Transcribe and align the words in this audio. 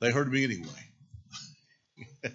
They 0.00 0.10
heard 0.10 0.30
me 0.30 0.44
anyway. 0.44 0.68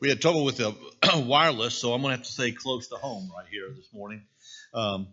we 0.00 0.08
had 0.08 0.20
trouble 0.20 0.44
with 0.44 0.58
the 0.58 0.74
wireless, 1.26 1.74
so 1.74 1.92
I'm 1.92 2.02
going 2.02 2.12
to 2.12 2.18
have 2.18 2.26
to 2.26 2.32
stay 2.32 2.52
close 2.52 2.88
to 2.88 2.96
home 2.96 3.30
right 3.36 3.46
here 3.50 3.68
this 3.76 3.92
morning. 3.92 4.22
Um, 4.72 5.08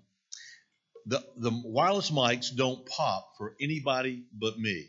the, 1.07 1.23
the 1.37 1.51
wireless 1.63 2.11
mics 2.11 2.55
don't 2.55 2.85
pop 2.85 3.31
for 3.37 3.55
anybody 3.59 4.23
but 4.33 4.59
me. 4.59 4.87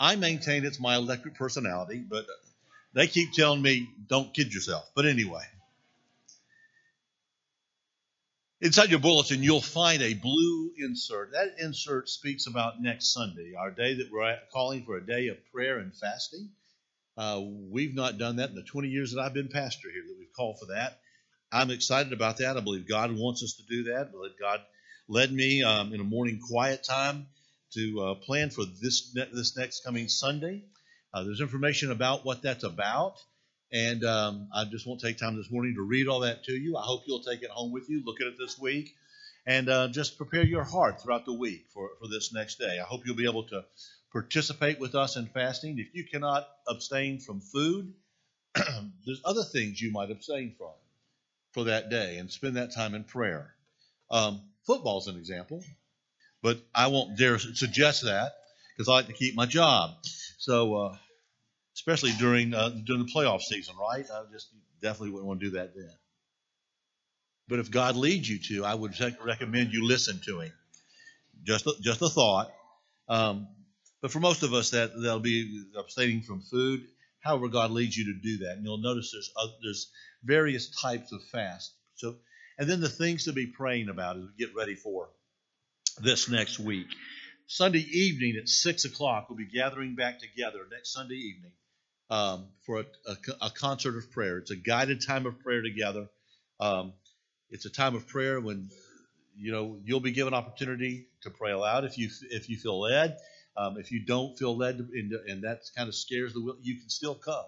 I 0.00 0.14
maintain 0.16 0.64
it's 0.64 0.78
my 0.78 0.94
electric 0.94 1.34
personality, 1.34 2.04
but 2.08 2.24
they 2.94 3.08
keep 3.08 3.32
telling 3.32 3.60
me 3.60 3.88
don't 4.08 4.32
kid 4.32 4.54
yourself. 4.54 4.88
But 4.94 5.06
anyway, 5.06 5.42
inside 8.60 8.90
your 8.90 8.98
bulletin, 8.98 9.42
you'll 9.42 9.60
find 9.60 10.02
a 10.02 10.14
blue 10.14 10.72
insert. 10.78 11.32
That 11.32 11.56
insert 11.58 12.08
speaks 12.08 12.46
about 12.46 12.80
next 12.80 13.12
Sunday, 13.12 13.54
our 13.58 13.70
day 13.70 13.94
that 13.94 14.10
we're 14.12 14.36
calling 14.52 14.84
for 14.84 14.96
a 14.96 15.06
day 15.06 15.28
of 15.28 15.36
prayer 15.52 15.78
and 15.78 15.94
fasting. 15.94 16.50
Uh, 17.16 17.42
we've 17.70 17.94
not 17.94 18.18
done 18.18 18.36
that 18.36 18.50
in 18.50 18.54
the 18.54 18.62
20 18.62 18.88
years 18.88 19.12
that 19.12 19.20
I've 19.20 19.34
been 19.34 19.48
pastor 19.48 19.88
here, 19.90 20.02
that 20.06 20.16
we've 20.18 20.32
called 20.36 20.58
for 20.60 20.66
that. 20.66 21.00
I'm 21.50 21.70
excited 21.70 22.12
about 22.12 22.36
that. 22.38 22.56
I 22.56 22.60
believe 22.60 22.88
God 22.88 23.16
wants 23.16 23.42
us 23.42 23.54
to 23.54 23.62
do 23.64 23.84
that. 23.84 24.12
God 24.38 24.60
led 25.08 25.32
me 25.32 25.62
um, 25.62 25.94
in 25.94 26.00
a 26.00 26.04
morning 26.04 26.38
quiet 26.38 26.84
time 26.84 27.26
to 27.72 28.00
uh, 28.00 28.14
plan 28.14 28.50
for 28.50 28.64
this 28.64 29.12
this 29.32 29.56
next 29.56 29.84
coming 29.84 30.08
Sunday. 30.08 30.64
Uh, 31.12 31.22
there's 31.24 31.40
information 31.40 31.90
about 31.90 32.24
what 32.24 32.42
that's 32.42 32.64
about, 32.64 33.16
and 33.72 34.04
um, 34.04 34.48
I 34.54 34.64
just 34.64 34.86
won't 34.86 35.00
take 35.00 35.18
time 35.18 35.36
this 35.36 35.50
morning 35.50 35.74
to 35.74 35.82
read 35.82 36.08
all 36.08 36.20
that 36.20 36.44
to 36.44 36.52
you. 36.52 36.76
I 36.76 36.82
hope 36.82 37.02
you'll 37.06 37.22
take 37.22 37.42
it 37.42 37.50
home 37.50 37.72
with 37.72 37.88
you, 37.90 38.02
look 38.04 38.20
at 38.20 38.26
it 38.26 38.38
this 38.38 38.58
week, 38.58 38.94
and 39.46 39.68
uh, 39.68 39.88
just 39.88 40.16
prepare 40.16 40.44
your 40.44 40.64
heart 40.64 41.02
throughout 41.02 41.24
the 41.24 41.32
week 41.32 41.66
for, 41.72 41.90
for 42.00 42.08
this 42.08 42.32
next 42.32 42.58
day. 42.58 42.78
I 42.80 42.84
hope 42.84 43.02
you'll 43.04 43.16
be 43.16 43.28
able 43.28 43.44
to 43.44 43.64
participate 44.12 44.80
with 44.80 44.94
us 44.94 45.16
in 45.16 45.26
fasting. 45.26 45.78
If 45.78 45.94
you 45.94 46.04
cannot 46.04 46.46
abstain 46.68 47.18
from 47.20 47.40
food, 47.40 47.92
there's 48.54 49.20
other 49.24 49.44
things 49.44 49.80
you 49.80 49.92
might 49.92 50.10
abstain 50.10 50.54
from 50.56 50.72
for 51.52 51.64
that 51.64 51.90
day 51.90 52.18
and 52.18 52.30
spend 52.30 52.56
that 52.56 52.74
time 52.74 52.94
in 52.94 53.04
prayer. 53.04 53.54
Um, 54.10 54.40
football's 54.66 55.08
an 55.08 55.16
example, 55.16 55.62
but 56.42 56.58
I 56.74 56.86
won't 56.88 57.18
dare 57.18 57.38
suggest 57.38 58.04
that 58.04 58.32
because 58.76 58.88
I 58.88 58.92
like 58.92 59.06
to 59.06 59.12
keep 59.12 59.34
my 59.34 59.46
job. 59.46 59.90
So, 60.38 60.74
uh, 60.76 60.96
especially 61.78 62.10
during 62.18 62.52
uh, 62.54 62.70
during 62.84 63.06
the 63.06 63.12
playoff 63.12 63.40
season, 63.40 63.76
right? 63.80 64.04
I 64.12 64.24
just 64.32 64.48
definitely 64.82 65.10
wouldn't 65.10 65.28
want 65.28 65.40
to 65.40 65.46
do 65.46 65.56
that 65.56 65.76
then. 65.76 65.92
But 67.46 67.60
if 67.60 67.70
God 67.70 67.94
leads 67.94 68.28
you 68.28 68.38
to, 68.40 68.64
I 68.64 68.74
would 68.74 68.98
recommend 69.24 69.72
you 69.72 69.86
listen 69.86 70.20
to 70.26 70.40
Him. 70.40 70.52
Just 71.44 71.66
a, 71.66 71.74
just 71.80 72.02
a 72.02 72.08
thought. 72.08 72.50
Um, 73.08 73.46
but 74.02 74.10
for 74.10 74.18
most 74.18 74.42
of 74.42 74.52
us, 74.52 74.70
that 74.70 74.90
that'll 75.00 75.20
be 75.20 75.66
abstaining 75.78 76.22
from 76.22 76.42
food. 76.42 76.84
However, 77.20 77.48
God 77.48 77.70
leads 77.70 77.96
you 77.96 78.12
to 78.12 78.20
do 78.20 78.44
that, 78.44 78.56
and 78.56 78.64
you'll 78.64 78.78
notice 78.78 79.12
there's 79.12 79.32
uh, 79.36 79.46
there's 79.62 79.92
various 80.24 80.68
types 80.80 81.12
of 81.12 81.22
fast. 81.30 81.72
So, 81.94 82.16
and 82.58 82.68
then 82.68 82.80
the 82.80 82.88
things 82.88 83.24
to 83.24 83.32
be 83.32 83.46
praying 83.46 83.88
about 83.88 84.16
as 84.16 84.24
we 84.24 84.46
get 84.46 84.54
ready 84.54 84.74
for 84.74 85.10
this 86.02 86.28
next 86.28 86.58
week. 86.58 86.88
Sunday 87.46 87.86
evening 87.92 88.36
at 88.36 88.48
six 88.48 88.84
o'clock, 88.84 89.30
we'll 89.30 89.38
be 89.38 89.46
gathering 89.46 89.94
back 89.94 90.18
together 90.18 90.58
next 90.70 90.92
Sunday 90.92 91.14
evening 91.14 91.52
um, 92.10 92.46
for 92.64 92.80
a, 92.80 92.84
a, 93.06 93.16
a, 93.46 93.50
concert 93.50 93.96
of 93.96 94.10
prayer. 94.10 94.38
It's 94.38 94.50
a 94.50 94.56
guided 94.56 95.04
time 95.06 95.26
of 95.26 95.38
prayer 95.40 95.62
together. 95.62 96.08
Um, 96.58 96.94
it's 97.50 97.66
a 97.66 97.70
time 97.70 97.94
of 97.94 98.06
prayer 98.06 98.40
when 98.40 98.68
you 99.36 99.52
know 99.52 99.78
you'll 99.84 100.00
be 100.00 100.12
given 100.12 100.34
opportunity 100.34 101.06
to 101.22 101.30
pray 101.30 101.52
aloud 101.52 101.84
if 101.84 101.98
you 101.98 102.08
if 102.30 102.48
you 102.48 102.56
feel 102.56 102.80
led. 102.80 103.18
Um, 103.56 103.76
if 103.76 103.90
you 103.90 104.04
don't 104.04 104.38
feel 104.38 104.56
led, 104.56 104.76
and, 104.78 105.12
and 105.12 105.42
that 105.42 105.62
kind 105.76 105.88
of 105.88 105.94
scares 105.94 106.32
the 106.32 106.40
will, 106.40 106.56
you 106.62 106.78
can 106.78 106.88
still 106.88 107.16
come 107.16 107.44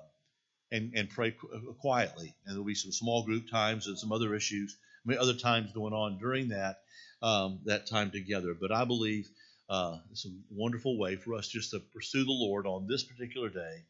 and, 0.72 0.92
and 0.94 1.08
pray 1.08 1.34
quietly. 1.80 2.34
And 2.44 2.54
there'll 2.54 2.64
be 2.64 2.74
some 2.74 2.92
small 2.92 3.24
group 3.24 3.48
times 3.48 3.86
and 3.86 3.98
some 3.98 4.12
other 4.12 4.34
issues, 4.34 4.76
I 5.04 5.08
mean, 5.08 5.18
other 5.18 5.34
times 5.34 5.72
going 5.72 5.92
on 5.92 6.18
during 6.18 6.48
that 6.48 6.80
um, 7.22 7.60
that 7.66 7.86
time 7.86 8.10
together. 8.10 8.54
But 8.60 8.72
I 8.72 8.84
believe 8.84 9.28
uh, 9.68 9.98
it's 10.10 10.26
a 10.26 10.30
wonderful 10.50 10.98
way 10.98 11.16
for 11.16 11.34
us 11.34 11.48
just 11.48 11.70
to 11.70 11.80
pursue 11.94 12.24
the 12.24 12.32
Lord 12.32 12.66
on 12.66 12.86
this 12.88 13.04
particular 13.04 13.48
day. 13.48 13.84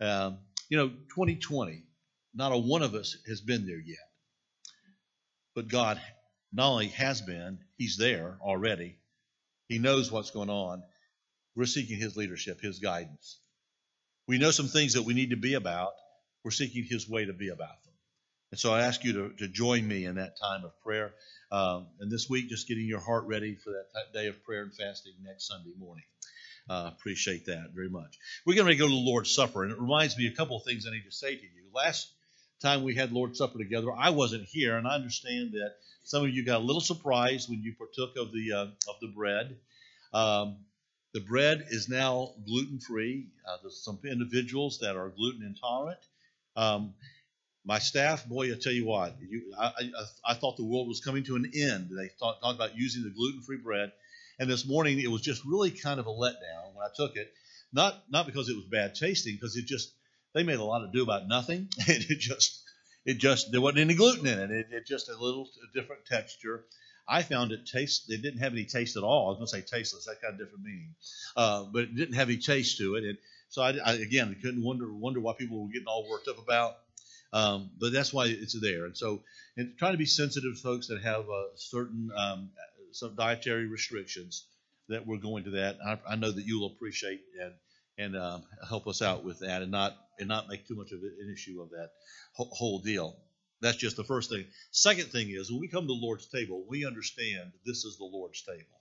Um, 0.00 0.38
you 0.68 0.76
know, 0.76 0.88
2020, 0.88 1.82
not 2.34 2.52
a 2.52 2.58
one 2.58 2.82
of 2.82 2.94
us 2.94 3.16
has 3.28 3.40
been 3.40 3.66
there 3.66 3.80
yet. 3.80 3.98
But 5.54 5.68
God 5.68 6.00
not 6.52 6.70
only 6.70 6.88
has 6.88 7.20
been, 7.20 7.58
He's 7.76 7.96
there 7.96 8.38
already. 8.40 8.96
He 9.68 9.78
knows 9.78 10.10
what's 10.10 10.30
going 10.30 10.50
on. 10.50 10.82
We're 11.56 11.66
seeking 11.66 11.98
His 11.98 12.16
leadership, 12.16 12.60
His 12.60 12.78
guidance. 12.78 13.38
We 14.26 14.38
know 14.38 14.50
some 14.50 14.68
things 14.68 14.94
that 14.94 15.02
we 15.02 15.14
need 15.14 15.30
to 15.30 15.36
be 15.36 15.54
about. 15.54 15.92
We're 16.44 16.50
seeking 16.50 16.84
His 16.84 17.08
way 17.08 17.24
to 17.24 17.32
be 17.32 17.48
about 17.48 17.82
them. 17.84 17.94
And 18.52 18.58
so 18.58 18.72
I 18.72 18.82
ask 18.82 19.04
you 19.04 19.12
to, 19.12 19.28
to 19.38 19.48
join 19.48 19.86
me 19.86 20.04
in 20.06 20.16
that 20.16 20.38
time 20.40 20.64
of 20.64 20.72
prayer. 20.82 21.12
Um, 21.52 21.86
and 22.00 22.10
this 22.10 22.28
week, 22.28 22.48
just 22.48 22.66
getting 22.66 22.86
your 22.86 23.00
heart 23.00 23.26
ready 23.26 23.54
for 23.54 23.70
that 23.70 24.12
day 24.12 24.26
of 24.26 24.42
prayer 24.44 24.62
and 24.62 24.74
fasting 24.74 25.12
next 25.22 25.46
Sunday 25.46 25.72
morning. 25.78 26.04
Uh, 26.68 26.90
appreciate 26.92 27.46
that 27.46 27.70
very 27.74 27.88
much. 27.88 28.18
We're 28.46 28.56
going 28.56 28.68
to 28.68 28.76
go 28.76 28.86
to 28.86 28.90
the 28.90 28.96
Lord's 28.96 29.34
Supper, 29.34 29.64
and 29.64 29.72
it 29.72 29.80
reminds 29.80 30.16
me 30.16 30.26
a 30.26 30.32
couple 30.32 30.56
of 30.56 30.64
things 30.64 30.86
I 30.86 30.92
need 30.92 31.04
to 31.04 31.12
say 31.12 31.34
to 31.34 31.42
you. 31.42 31.64
Last 31.74 32.12
time 32.62 32.82
we 32.82 32.94
had 32.94 33.12
Lord's 33.12 33.38
Supper 33.38 33.58
together, 33.58 33.92
I 33.92 34.10
wasn't 34.10 34.44
here, 34.44 34.76
and 34.76 34.86
I 34.86 34.94
understand 34.94 35.52
that 35.52 35.74
some 36.04 36.24
of 36.24 36.30
you 36.30 36.44
got 36.44 36.60
a 36.60 36.64
little 36.64 36.80
surprised 36.80 37.48
when 37.48 37.62
you 37.62 37.74
partook 37.74 38.16
of 38.16 38.32
the 38.32 38.52
uh, 38.52 38.66
of 38.88 39.00
the 39.00 39.08
bread. 39.08 39.56
Um, 40.12 40.56
the 41.12 41.20
bread 41.20 41.66
is 41.70 41.88
now 41.88 42.34
gluten 42.46 42.78
free. 42.78 43.26
Uh, 43.46 43.56
there's 43.62 43.82
some 43.82 43.98
individuals 44.04 44.78
that 44.80 44.96
are 44.96 45.08
gluten 45.08 45.42
intolerant. 45.42 45.98
Um, 46.56 46.94
my 47.64 47.78
staff, 47.78 48.26
boy, 48.26 48.52
I 48.52 48.56
tell 48.60 48.72
you 48.72 48.86
what, 48.86 49.16
you, 49.20 49.52
I, 49.58 49.66
I, 49.66 49.90
I, 50.30 50.34
thought 50.34 50.56
the 50.56 50.64
world 50.64 50.88
was 50.88 51.00
coming 51.00 51.24
to 51.24 51.36
an 51.36 51.50
end. 51.54 51.90
They 51.90 52.08
thought, 52.08 52.40
talked 52.40 52.56
about 52.56 52.76
using 52.76 53.02
the 53.02 53.10
gluten-free 53.10 53.58
bread, 53.58 53.92
and 54.40 54.48
this 54.48 54.66
morning 54.66 54.98
it 54.98 55.10
was 55.10 55.20
just 55.20 55.44
really 55.44 55.70
kind 55.70 56.00
of 56.00 56.06
a 56.06 56.10
letdown 56.10 56.74
when 56.74 56.84
I 56.84 56.88
took 56.96 57.16
it. 57.16 57.32
Not 57.72 58.02
not 58.10 58.26
because 58.26 58.48
it 58.48 58.56
was 58.56 58.64
bad 58.64 58.94
tasting, 58.96 59.34
because 59.34 59.56
it 59.56 59.66
just 59.66 59.92
they 60.34 60.42
made 60.42 60.58
a 60.58 60.64
lot 60.64 60.82
of 60.82 60.92
do 60.92 61.02
about 61.02 61.28
nothing. 61.28 61.68
and 61.88 62.04
it 62.08 62.18
just 62.18 62.62
it 63.04 63.18
just 63.18 63.52
there 63.52 63.60
wasn't 63.60 63.80
any 63.80 63.94
gluten 63.94 64.26
in 64.26 64.38
it. 64.38 64.50
It, 64.50 64.66
it 64.72 64.86
just 64.86 65.08
a 65.08 65.12
little 65.12 65.48
a 65.62 65.78
different 65.78 66.06
texture. 66.06 66.64
I 67.06 67.22
found 67.22 67.52
it 67.52 67.66
taste. 67.66 68.10
It 68.10 68.22
didn't 68.22 68.40
have 68.40 68.52
any 68.52 68.64
taste 68.64 68.96
at 68.96 69.02
all. 69.02 69.26
I 69.26 69.28
was 69.30 69.50
going 69.50 69.62
to 69.62 69.68
say 69.68 69.78
tasteless. 69.78 70.06
That 70.06 70.22
kind 70.22 70.34
of 70.34 70.38
different 70.40 70.64
meaning, 70.64 70.94
uh, 71.36 71.64
but 71.64 71.82
it 71.82 71.94
didn't 71.94 72.14
have 72.14 72.28
any 72.28 72.38
taste 72.38 72.78
to 72.78 72.96
it. 72.96 73.04
And 73.04 73.18
so 73.50 73.62
I, 73.62 73.76
I 73.84 73.92
again 73.94 74.34
couldn't 74.42 74.64
wonder 74.64 74.90
wonder 74.90 75.20
why 75.20 75.34
people 75.38 75.62
were 75.62 75.70
getting 75.70 75.86
all 75.86 76.08
worked 76.08 76.28
up 76.28 76.38
about 76.38 76.76
um, 77.32 77.70
but 77.78 77.92
that's 77.92 78.12
why 78.12 78.26
it's 78.26 78.58
there. 78.60 78.86
And 78.86 78.96
so, 78.96 79.22
and 79.56 79.76
trying 79.78 79.92
to 79.92 79.98
be 79.98 80.06
sensitive 80.06 80.56
to 80.56 80.62
folks 80.62 80.88
that 80.88 81.00
have 81.02 81.28
uh, 81.28 81.44
certain 81.56 82.10
um, 82.16 82.50
some 82.92 83.14
dietary 83.14 83.66
restrictions 83.66 84.46
that 84.88 85.06
we're 85.06 85.18
going 85.18 85.44
to 85.44 85.50
that. 85.50 85.78
I, 85.84 85.98
I 86.08 86.16
know 86.16 86.30
that 86.30 86.44
you'll 86.44 86.66
appreciate 86.66 87.20
and 87.40 87.52
and 87.98 88.16
um, 88.16 88.44
help 88.66 88.86
us 88.86 89.02
out 89.02 89.24
with 89.24 89.40
that, 89.40 89.62
and 89.62 89.70
not 89.70 89.96
and 90.18 90.28
not 90.28 90.48
make 90.48 90.66
too 90.66 90.74
much 90.74 90.92
of 90.92 91.00
an 91.02 91.32
issue 91.32 91.60
of 91.60 91.70
that 91.70 91.90
whole 92.34 92.78
deal. 92.78 93.16
That's 93.60 93.76
just 93.76 93.96
the 93.96 94.04
first 94.04 94.30
thing. 94.30 94.46
Second 94.70 95.06
thing 95.06 95.28
is 95.30 95.50
when 95.50 95.60
we 95.60 95.68
come 95.68 95.82
to 95.82 95.86
the 95.86 95.92
Lord's 95.92 96.26
table, 96.26 96.64
we 96.68 96.86
understand 96.86 97.52
this 97.66 97.84
is 97.84 97.98
the 97.98 98.04
Lord's 98.04 98.42
table, 98.42 98.80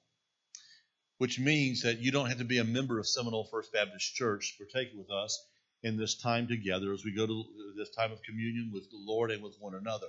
which 1.17 1.37
means 1.37 1.83
that 1.83 1.99
you 1.99 2.11
don't 2.11 2.27
have 2.27 2.37
to 2.37 2.45
be 2.45 2.59
a 2.59 2.63
member 2.63 2.97
of 2.97 3.07
Seminole 3.07 3.49
First 3.51 3.73
Baptist 3.73 4.15
Church 4.15 4.57
to 4.57 4.63
partake 4.63 4.91
with 4.95 5.11
us 5.11 5.45
in 5.83 5.97
this 5.97 6.15
time 6.15 6.47
together 6.47 6.93
as 6.93 7.03
we 7.03 7.13
go 7.13 7.25
to 7.25 7.43
this 7.77 7.89
time 7.91 8.11
of 8.11 8.21
communion 8.23 8.71
with 8.73 8.89
the 8.89 8.97
Lord 8.97 9.31
and 9.31 9.43
with 9.43 9.55
one 9.59 9.75
another. 9.75 10.07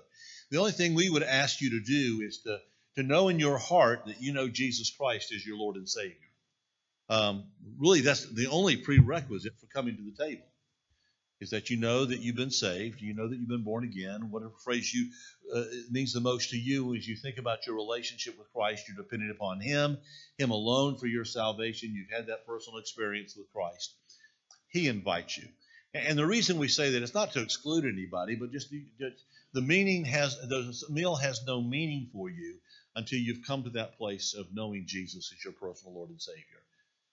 The 0.50 0.58
only 0.58 0.72
thing 0.72 0.94
we 0.94 1.10
would 1.10 1.22
ask 1.22 1.60
you 1.60 1.70
to 1.70 1.80
do 1.80 2.22
is 2.22 2.38
to, 2.42 2.58
to 2.96 3.02
know 3.02 3.28
in 3.28 3.38
your 3.38 3.58
heart 3.58 4.06
that 4.06 4.20
you 4.20 4.32
know 4.32 4.48
Jesus 4.48 4.90
Christ 4.90 5.32
is 5.32 5.46
your 5.46 5.56
Lord 5.56 5.76
and 5.76 5.88
Savior. 5.88 6.16
Um, 7.08 7.44
really, 7.78 8.00
that's 8.00 8.26
the 8.26 8.48
only 8.48 8.76
prerequisite 8.76 9.58
for 9.58 9.66
coming 9.66 9.96
to 9.96 10.02
the 10.02 10.24
table 10.24 10.46
is 11.40 11.50
that 11.50 11.70
you 11.70 11.76
know 11.78 12.04
that 12.04 12.20
you've 12.20 12.36
been 12.36 12.50
saved, 12.50 13.00
you 13.00 13.14
know 13.14 13.26
that 13.26 13.36
you've 13.36 13.48
been 13.48 13.64
born 13.64 13.82
again. 13.82 14.30
Whatever 14.30 14.52
phrase 14.62 14.92
you 14.92 15.08
uh, 15.54 15.64
means 15.90 16.12
the 16.12 16.20
most 16.20 16.50
to 16.50 16.58
you 16.58 16.94
as 16.94 17.08
you 17.08 17.16
think 17.16 17.38
about 17.38 17.66
your 17.66 17.76
relationship 17.76 18.38
with 18.38 18.52
Christ, 18.52 18.86
you're 18.86 18.96
dependent 18.96 19.30
upon 19.30 19.60
Him, 19.60 19.96
Him 20.38 20.50
alone 20.50 20.98
for 20.98 21.06
your 21.06 21.24
salvation. 21.24 21.94
You've 21.94 22.10
had 22.10 22.26
that 22.26 22.46
personal 22.46 22.78
experience 22.78 23.34
with 23.36 23.50
Christ. 23.52 23.94
He 24.68 24.86
invites 24.86 25.38
you. 25.38 25.48
And 25.94 26.16
the 26.16 26.26
reason 26.26 26.58
we 26.58 26.68
say 26.68 26.90
that 26.90 27.02
it's 27.02 27.14
not 27.14 27.32
to 27.32 27.42
exclude 27.42 27.84
anybody, 27.84 28.36
but 28.36 28.52
just 28.52 28.72
the 29.52 29.60
meaning 29.60 30.04
has 30.04 30.36
the 30.48 30.74
meal 30.90 31.16
has 31.16 31.44
no 31.46 31.60
meaning 31.60 32.08
for 32.12 32.28
you 32.30 32.58
until 32.94 33.18
you've 33.18 33.46
come 33.46 33.64
to 33.64 33.70
that 33.70 33.96
place 33.96 34.34
of 34.34 34.46
knowing 34.52 34.84
Jesus 34.86 35.32
as 35.32 35.44
your 35.44 35.52
personal 35.52 35.94
Lord 35.94 36.10
and 36.10 36.20
Savior. 36.20 36.42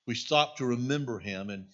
We 0.06 0.16
stop 0.16 0.57
to 0.57 0.66
remember 0.66 1.19
Him, 1.19 1.50
and 1.50 1.68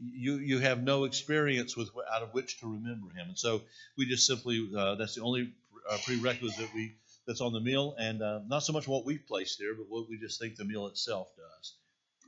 you 0.00 0.36
you 0.36 0.58
have 0.60 0.82
no 0.82 1.04
experience 1.04 1.76
with 1.76 1.90
out 2.12 2.22
of 2.22 2.34
which 2.34 2.60
to 2.60 2.72
remember 2.72 3.08
Him, 3.10 3.28
and 3.28 3.38
so 3.38 3.62
we 3.96 4.06
just 4.06 4.26
simply 4.26 4.70
uh, 4.76 4.96
that's 4.96 5.14
the 5.14 5.22
only 5.22 5.52
uh, 5.90 5.98
prerequisite 6.04 6.72
we 6.74 6.94
that's 7.26 7.40
on 7.40 7.52
the 7.52 7.60
meal, 7.60 7.94
and 7.98 8.22
uh, 8.22 8.40
not 8.46 8.60
so 8.60 8.72
much 8.72 8.86
what 8.86 9.04
we've 9.04 9.26
placed 9.26 9.58
there, 9.58 9.74
but 9.74 9.86
what 9.88 10.08
we 10.08 10.18
just 10.18 10.40
think 10.40 10.56
the 10.56 10.64
meal 10.64 10.86
itself 10.86 11.28
does. 11.36 11.74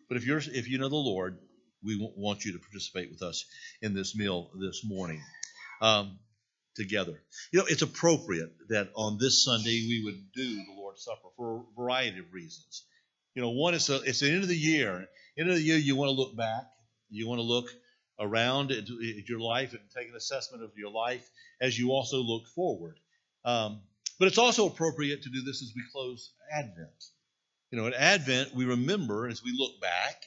But 0.08 0.16
if 0.16 0.26
you're 0.26 0.38
if 0.38 0.68
you 0.68 0.78
know 0.78 0.88
the 0.88 0.96
Lord, 0.96 1.38
we 1.82 1.96
want 2.16 2.44
you 2.44 2.52
to 2.52 2.58
participate 2.58 3.10
with 3.10 3.22
us 3.22 3.44
in 3.82 3.94
this 3.94 4.16
meal 4.16 4.50
this 4.58 4.82
morning 4.84 5.22
um, 5.80 6.18
together. 6.76 7.20
You 7.52 7.60
know, 7.60 7.66
it's 7.68 7.82
appropriate 7.82 8.50
that 8.68 8.90
on 8.94 9.18
this 9.18 9.44
Sunday 9.44 9.86
we 9.88 10.02
would 10.04 10.32
do 10.32 10.54
the 10.54 10.74
Lord's 10.76 11.02
Supper 11.02 11.28
for 11.36 11.56
a 11.56 11.80
variety 11.80 12.18
of 12.20 12.32
reasons. 12.32 12.84
You 13.34 13.42
know, 13.42 13.50
one 13.50 13.74
is 13.74 13.90
a, 13.90 14.00
it's 14.02 14.20
the 14.20 14.30
end 14.30 14.42
of 14.42 14.48
the 14.48 14.56
year. 14.56 15.08
End 15.38 15.48
of 15.48 15.56
the 15.56 15.62
year, 15.62 15.76
you 15.76 15.96
want 15.96 16.08
to 16.08 16.12
look 16.12 16.36
back. 16.36 16.64
You 17.10 17.28
want 17.28 17.38
to 17.38 17.42
look 17.42 17.68
around 18.18 18.70
at, 18.70 18.84
at 18.84 19.28
your 19.28 19.40
life 19.40 19.72
and 19.72 19.82
take 19.94 20.08
an 20.08 20.16
assessment 20.16 20.62
of 20.62 20.70
your 20.76 20.90
life 20.90 21.28
as 21.60 21.78
you 21.78 21.90
also 21.90 22.18
look 22.18 22.46
forward. 22.54 22.98
Um, 23.44 23.82
but 24.18 24.28
it's 24.28 24.38
also 24.38 24.66
appropriate 24.66 25.22
to 25.22 25.28
do 25.28 25.42
this 25.42 25.62
as 25.62 25.72
we 25.74 25.82
close 25.92 26.32
Advent. 26.52 27.04
You 27.70 27.78
know, 27.78 27.86
at 27.88 27.94
Advent, 27.94 28.54
we 28.54 28.64
remember 28.64 29.28
as 29.28 29.42
we 29.42 29.54
look 29.56 29.80
back, 29.80 30.24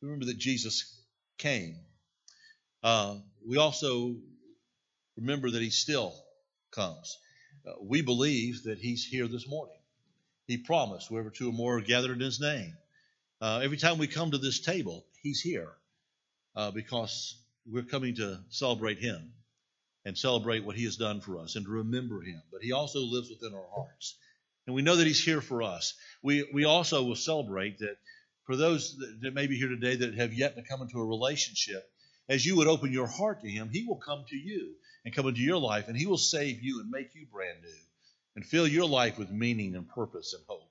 we 0.00 0.06
remember 0.06 0.26
that 0.26 0.38
Jesus 0.38 1.02
came. 1.38 1.76
Uh, 2.82 3.16
we 3.46 3.56
also 3.56 4.16
remember 5.20 5.50
that 5.50 5.62
he 5.62 5.70
still 5.70 6.14
comes. 6.70 7.18
Uh, 7.66 7.72
we 7.82 8.02
believe 8.02 8.64
that 8.64 8.78
he's 8.78 9.04
here 9.04 9.28
this 9.28 9.46
morning. 9.46 9.76
He 10.46 10.56
promised, 10.56 11.08
whoever 11.08 11.30
two 11.30 11.50
or 11.50 11.52
more 11.52 11.76
are 11.76 11.82
gathered 11.82 12.16
in 12.16 12.20
his 12.20 12.40
name. 12.40 12.76
Uh, 13.40 13.60
every 13.62 13.76
time 13.76 13.98
we 13.98 14.06
come 14.06 14.30
to 14.30 14.38
this 14.38 14.60
table, 14.60 15.04
he's 15.22 15.40
here 15.40 15.70
uh, 16.56 16.70
because 16.70 17.36
we're 17.66 17.82
coming 17.82 18.16
to 18.16 18.38
celebrate 18.48 18.98
him 18.98 19.32
and 20.04 20.16
celebrate 20.16 20.64
what 20.64 20.76
he 20.76 20.84
has 20.84 20.96
done 20.96 21.20
for 21.20 21.38
us 21.38 21.56
and 21.56 21.66
to 21.66 21.70
remember 21.70 22.22
him. 22.22 22.42
But 22.50 22.62
he 22.62 22.72
also 22.72 23.00
lives 23.00 23.30
within 23.30 23.54
our 23.54 23.68
hearts. 23.74 24.16
And 24.66 24.74
we 24.74 24.82
know 24.82 24.96
that 24.96 25.06
he's 25.06 25.22
here 25.22 25.40
for 25.40 25.62
us. 25.62 25.94
We, 26.22 26.48
we 26.52 26.64
also 26.64 27.04
will 27.04 27.16
celebrate 27.16 27.78
that 27.80 27.96
for 28.44 28.56
those 28.56 28.96
that, 28.96 29.18
that 29.22 29.34
may 29.34 29.46
be 29.46 29.56
here 29.56 29.68
today 29.68 29.96
that 29.96 30.14
have 30.14 30.32
yet 30.32 30.56
to 30.56 30.62
come 30.62 30.82
into 30.82 30.98
a 30.98 31.04
relationship, 31.04 31.88
as 32.28 32.44
you 32.44 32.56
would 32.56 32.68
open 32.68 32.92
your 32.92 33.06
heart 33.06 33.42
to 33.42 33.48
him, 33.48 33.68
he 33.70 33.84
will 33.84 33.96
come 33.96 34.24
to 34.28 34.36
you 34.36 34.74
and 35.04 35.14
come 35.14 35.26
into 35.26 35.40
your 35.40 35.58
life 35.58 35.88
and 35.88 35.96
he 35.96 36.06
will 36.06 36.18
save 36.18 36.62
you 36.62 36.80
and 36.80 36.90
make 36.90 37.14
you 37.14 37.26
brand 37.32 37.62
new 37.62 37.68
and 38.36 38.44
fill 38.44 38.66
your 38.66 38.86
life 38.86 39.18
with 39.18 39.30
meaning 39.30 39.74
and 39.74 39.88
purpose 39.88 40.34
and 40.34 40.42
hope. 40.46 40.70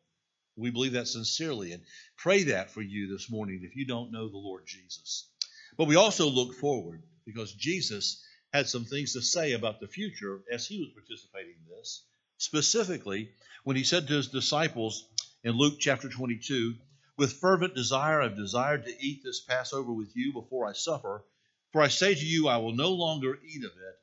We 0.55 0.69
believe 0.69 0.93
that 0.93 1.07
sincerely 1.07 1.71
and 1.71 1.81
pray 2.17 2.43
that 2.43 2.71
for 2.71 2.81
you 2.81 3.07
this 3.07 3.29
morning 3.29 3.61
if 3.63 3.75
you 3.75 3.85
don't 3.85 4.11
know 4.11 4.27
the 4.27 4.37
Lord 4.37 4.65
Jesus. 4.67 5.29
But 5.77 5.87
we 5.87 5.95
also 5.95 6.29
look 6.29 6.55
forward 6.55 7.01
because 7.25 7.53
Jesus 7.53 8.23
had 8.53 8.67
some 8.67 8.85
things 8.85 9.13
to 9.13 9.21
say 9.21 9.53
about 9.53 9.79
the 9.79 9.87
future 9.87 10.41
as 10.51 10.67
he 10.67 10.79
was 10.79 10.89
participating 10.89 11.55
in 11.55 11.77
this. 11.77 12.03
Specifically, 12.37 13.31
when 13.63 13.75
he 13.75 13.83
said 13.83 14.07
to 14.07 14.13
his 14.13 14.27
disciples 14.27 15.05
in 15.43 15.57
Luke 15.57 15.79
chapter 15.79 16.09
22, 16.09 16.75
With 17.17 17.33
fervent 17.33 17.75
desire 17.75 18.21
I've 18.21 18.35
desired 18.35 18.85
to 18.85 19.05
eat 19.05 19.21
this 19.23 19.41
Passover 19.41 19.91
with 19.91 20.15
you 20.15 20.33
before 20.33 20.67
I 20.67 20.73
suffer. 20.73 21.23
For 21.71 21.81
I 21.81 21.87
say 21.87 22.15
to 22.15 22.25
you, 22.25 22.47
I 22.47 22.57
will 22.57 22.73
no 22.73 22.91
longer 22.91 23.39
eat 23.45 23.63
of 23.63 23.71
it 23.71 23.99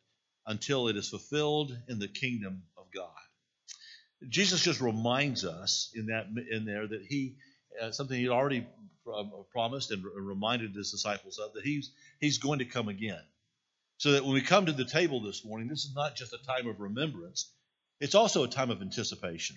until 0.46 0.88
it 0.88 0.96
is 0.96 1.08
fulfilled 1.08 1.76
in 1.88 1.98
the 1.98 2.08
kingdom 2.08 2.62
of 2.76 2.84
God. 2.94 3.10
Jesus 4.28 4.62
just 4.62 4.80
reminds 4.80 5.44
us 5.44 5.90
in 5.94 6.06
that 6.06 6.26
in 6.50 6.64
there 6.64 6.86
that 6.86 7.02
he 7.02 7.36
uh, 7.80 7.90
something 7.90 8.18
he'd 8.18 8.28
already 8.28 8.66
promised 9.52 9.90
and 9.90 10.04
reminded 10.04 10.74
his 10.74 10.90
disciples 10.90 11.38
of 11.38 11.52
that 11.54 11.64
he's 11.64 11.90
he's 12.20 12.38
going 12.38 12.58
to 12.60 12.64
come 12.64 12.88
again. 12.88 13.22
So 13.98 14.12
that 14.12 14.24
when 14.24 14.34
we 14.34 14.42
come 14.42 14.66
to 14.66 14.72
the 14.72 14.84
table 14.84 15.20
this 15.20 15.44
morning, 15.44 15.68
this 15.68 15.84
is 15.84 15.94
not 15.94 16.16
just 16.16 16.32
a 16.34 16.46
time 16.46 16.66
of 16.66 16.80
remembrance, 16.80 17.50
it's 18.00 18.14
also 18.14 18.44
a 18.44 18.48
time 18.48 18.70
of 18.70 18.82
anticipation 18.82 19.56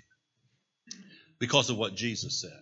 because 1.40 1.70
of 1.70 1.78
what 1.78 1.96
Jesus 1.96 2.40
said. 2.40 2.62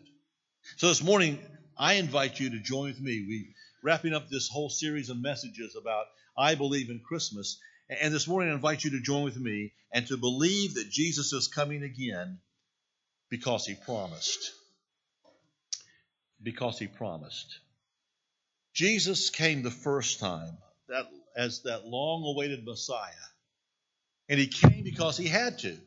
So 0.78 0.88
this 0.88 1.04
morning, 1.04 1.40
I 1.78 1.94
invite 1.94 2.40
you 2.40 2.50
to 2.52 2.60
join 2.60 2.88
with 2.88 3.00
me. 3.00 3.26
We 3.28 3.54
wrapping 3.84 4.14
up 4.14 4.30
this 4.30 4.50
whole 4.50 4.70
series 4.70 5.10
of 5.10 5.18
messages 5.18 5.76
about 5.76 6.06
I 6.38 6.56
believe 6.56 6.90
in 6.90 7.00
Christmas. 7.00 7.60
And 7.90 8.14
this 8.14 8.28
morning, 8.28 8.52
I 8.52 8.56
invite 8.56 8.84
you 8.84 8.92
to 8.92 9.00
join 9.00 9.24
with 9.24 9.38
me 9.38 9.72
and 9.92 10.06
to 10.08 10.18
believe 10.18 10.76
that 10.76 10.90
Jesus 10.90 11.32
is 11.32 11.48
coming 11.48 11.84
again 11.84 12.40
because 13.30 13.66
he 13.66 13.76
promised. 13.76 14.52
Because 16.44 16.78
he 16.78 16.88
promised. 16.88 17.60
Jesus 18.74 19.30
came 19.30 19.64
the 19.64 19.72
first 19.72 20.20
time 20.20 20.58
that, 20.90 21.08
as 21.36 21.62
that 21.64 21.88
long 21.88 22.24
awaited 22.24 22.66
Messiah. 22.66 23.12
And 24.30 24.40
he 24.40 24.48
came 24.48 24.84
because 24.84 25.18
he 25.18 25.28
had 25.28 25.60
to, 25.60 25.78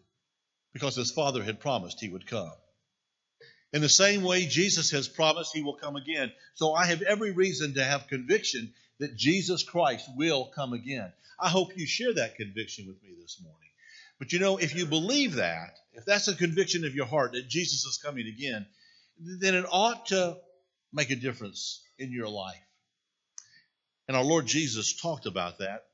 because 0.73 0.97
his 0.97 1.11
Father 1.11 1.43
had 1.43 1.61
promised 1.61 2.01
he 2.01 2.09
would 2.09 2.27
come. 2.27 2.51
In 3.73 3.83
the 3.83 3.89
same 3.89 4.23
way, 4.23 4.47
Jesus 4.47 4.91
has 4.91 5.09
promised 5.09 5.55
he 5.55 5.63
will 5.63 5.75
come 5.75 5.97
again. 5.97 6.33
So 6.55 6.75
I 6.75 6.87
have 6.87 7.03
every 7.03 7.31
reason 7.31 7.75
to 7.75 7.85
have 7.85 8.09
conviction 8.09 8.73
that 8.99 9.17
Jesus 9.17 9.63
Christ 9.63 10.09
will 10.17 10.47
come 10.55 10.73
again. 10.73 11.13
I 11.39 11.49
hope 11.49 11.77
you 11.77 11.87
share 11.87 12.15
that 12.15 12.37
conviction 12.37 12.87
with 12.87 13.03
me 13.03 13.11
this 13.21 13.41
morning. 13.43 13.71
But 14.19 14.33
you 14.33 14.39
know, 14.39 14.59
if 14.59 14.75
you 14.75 14.87
believe 14.87 15.37
that, 15.37 15.79
if 15.95 16.05
that's 16.05 16.29
a 16.29 16.35
conviction 16.35 16.85
of 16.85 16.95
your 16.95 17.07
heart 17.07 17.33
that 17.33 17.49
Jesus 17.49 17.85
is 17.85 17.97
coming 17.97 18.27
again, 18.27 18.67
then 19.19 19.55
it 19.55 19.65
ought 19.71 20.07
to 20.07 20.37
make 20.93 21.11
a 21.11 21.17
difference 21.17 21.83
in 21.99 22.13
your 22.13 22.29
life. 22.29 22.57
And 24.09 24.17
our 24.17 24.25
Lord 24.25 24.47
Jesus 24.47 25.01
talked 25.01 25.27
about 25.27 25.59
that 25.59 25.85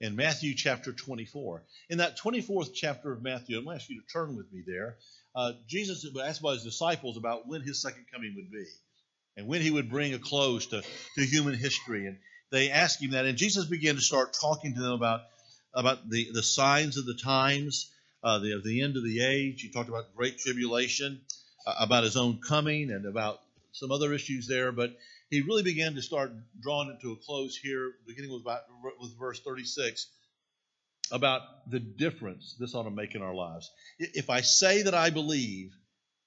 in 0.00 0.16
Matthew 0.16 0.54
chapter 0.54 0.92
24. 0.92 1.62
In 1.88 1.98
that 1.98 2.18
24th 2.18 2.74
chapter 2.74 3.12
of 3.12 3.22
Matthew, 3.22 3.56
I'm 3.56 3.64
going 3.64 3.78
to 3.78 3.82
ask 3.82 3.88
you 3.88 4.00
to 4.00 4.06
turn 4.12 4.36
with 4.36 4.52
me 4.52 4.62
there. 4.66 4.96
Uh, 5.34 5.52
Jesus 5.66 6.06
asked 6.22 6.42
by 6.42 6.52
his 6.54 6.64
disciples 6.64 7.16
about 7.16 7.48
when 7.48 7.62
his 7.62 7.80
second 7.80 8.06
coming 8.12 8.34
would 8.36 8.50
be 8.50 8.66
and 9.36 9.46
when 9.46 9.62
he 9.62 9.70
would 9.70 9.90
bring 9.90 10.12
a 10.12 10.18
close 10.18 10.66
to, 10.66 10.82
to 10.82 11.24
human 11.24 11.54
history. 11.54 12.06
And 12.06 12.18
they 12.50 12.70
asked 12.70 13.02
him 13.02 13.12
that, 13.12 13.24
and 13.24 13.38
Jesus 13.38 13.64
began 13.64 13.94
to 13.94 14.00
start 14.00 14.36
talking 14.38 14.74
to 14.74 14.80
them 14.80 14.92
about, 14.92 15.22
about 15.74 16.08
the, 16.08 16.28
the 16.32 16.42
signs 16.42 16.98
of 16.98 17.06
the 17.06 17.14
times, 17.14 17.90
uh, 18.22 18.38
the, 18.40 18.52
of 18.52 18.64
the 18.64 18.82
end 18.82 18.96
of 18.96 19.04
the 19.04 19.24
age. 19.24 19.62
He 19.62 19.70
talked 19.70 19.88
about 19.88 20.14
great 20.14 20.38
tribulation, 20.38 21.20
uh, 21.66 21.74
about 21.80 22.04
his 22.04 22.16
own 22.16 22.40
coming, 22.46 22.90
and 22.90 23.06
about 23.06 23.40
some 23.72 23.90
other 23.90 24.12
issues 24.12 24.46
there. 24.46 24.70
But 24.70 24.94
he 25.30 25.40
really 25.40 25.62
began 25.62 25.94
to 25.94 26.02
start 26.02 26.30
drawing 26.60 26.90
it 26.90 27.00
to 27.00 27.12
a 27.12 27.16
close 27.16 27.56
here, 27.56 27.92
beginning 28.06 28.32
with, 28.32 28.42
about, 28.42 28.62
with 29.00 29.18
verse 29.18 29.40
36 29.40 30.08
about 31.12 31.42
the 31.70 31.78
difference 31.78 32.56
this 32.58 32.74
ought 32.74 32.84
to 32.84 32.90
make 32.90 33.14
in 33.14 33.22
our 33.22 33.34
lives. 33.34 33.70
If 33.98 34.30
I 34.30 34.40
say 34.40 34.82
that 34.82 34.94
I 34.94 35.10
believe 35.10 35.72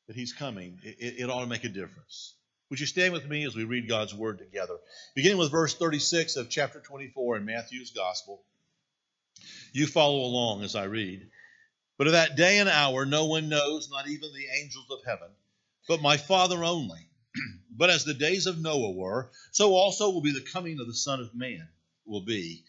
that 0.07 0.15
He's 0.15 0.31
coming, 0.31 0.79
it, 0.83 1.15
it 1.19 1.29
ought 1.29 1.41
to 1.41 1.47
make 1.47 1.63
a 1.63 1.69
difference. 1.69 2.35
Would 2.69 2.79
you 2.79 2.85
stand 2.85 3.13
with 3.13 3.27
me 3.27 3.45
as 3.45 3.55
we 3.55 3.63
read 3.63 3.89
God's 3.89 4.13
Word 4.13 4.39
together? 4.39 4.77
Beginning 5.15 5.37
with 5.37 5.51
verse 5.51 5.75
36 5.75 6.35
of 6.35 6.49
chapter 6.49 6.79
24 6.79 7.37
in 7.37 7.45
Matthew's 7.45 7.91
Gospel. 7.91 8.43
You 9.73 9.87
follow 9.87 10.21
along 10.21 10.63
as 10.63 10.75
I 10.75 10.85
read. 10.85 11.27
But 11.97 12.07
of 12.07 12.13
that 12.13 12.35
day 12.35 12.59
and 12.59 12.69
hour 12.69 13.05
no 13.05 13.25
one 13.25 13.49
knows, 13.49 13.89
not 13.89 14.07
even 14.07 14.33
the 14.33 14.61
angels 14.61 14.87
of 14.91 14.99
heaven, 15.05 15.29
but 15.87 16.01
my 16.01 16.17
Father 16.17 16.63
only. 16.63 17.07
but 17.71 17.89
as 17.89 18.03
the 18.03 18.13
days 18.13 18.47
of 18.47 18.59
Noah 18.59 18.91
were, 18.91 19.31
so 19.51 19.73
also 19.73 20.09
will 20.09 20.21
be 20.21 20.33
the 20.33 20.45
coming 20.51 20.79
of 20.79 20.87
the 20.87 20.93
Son 20.93 21.19
of 21.19 21.33
Man 21.35 21.67
will 22.05 22.25
be. 22.25 22.63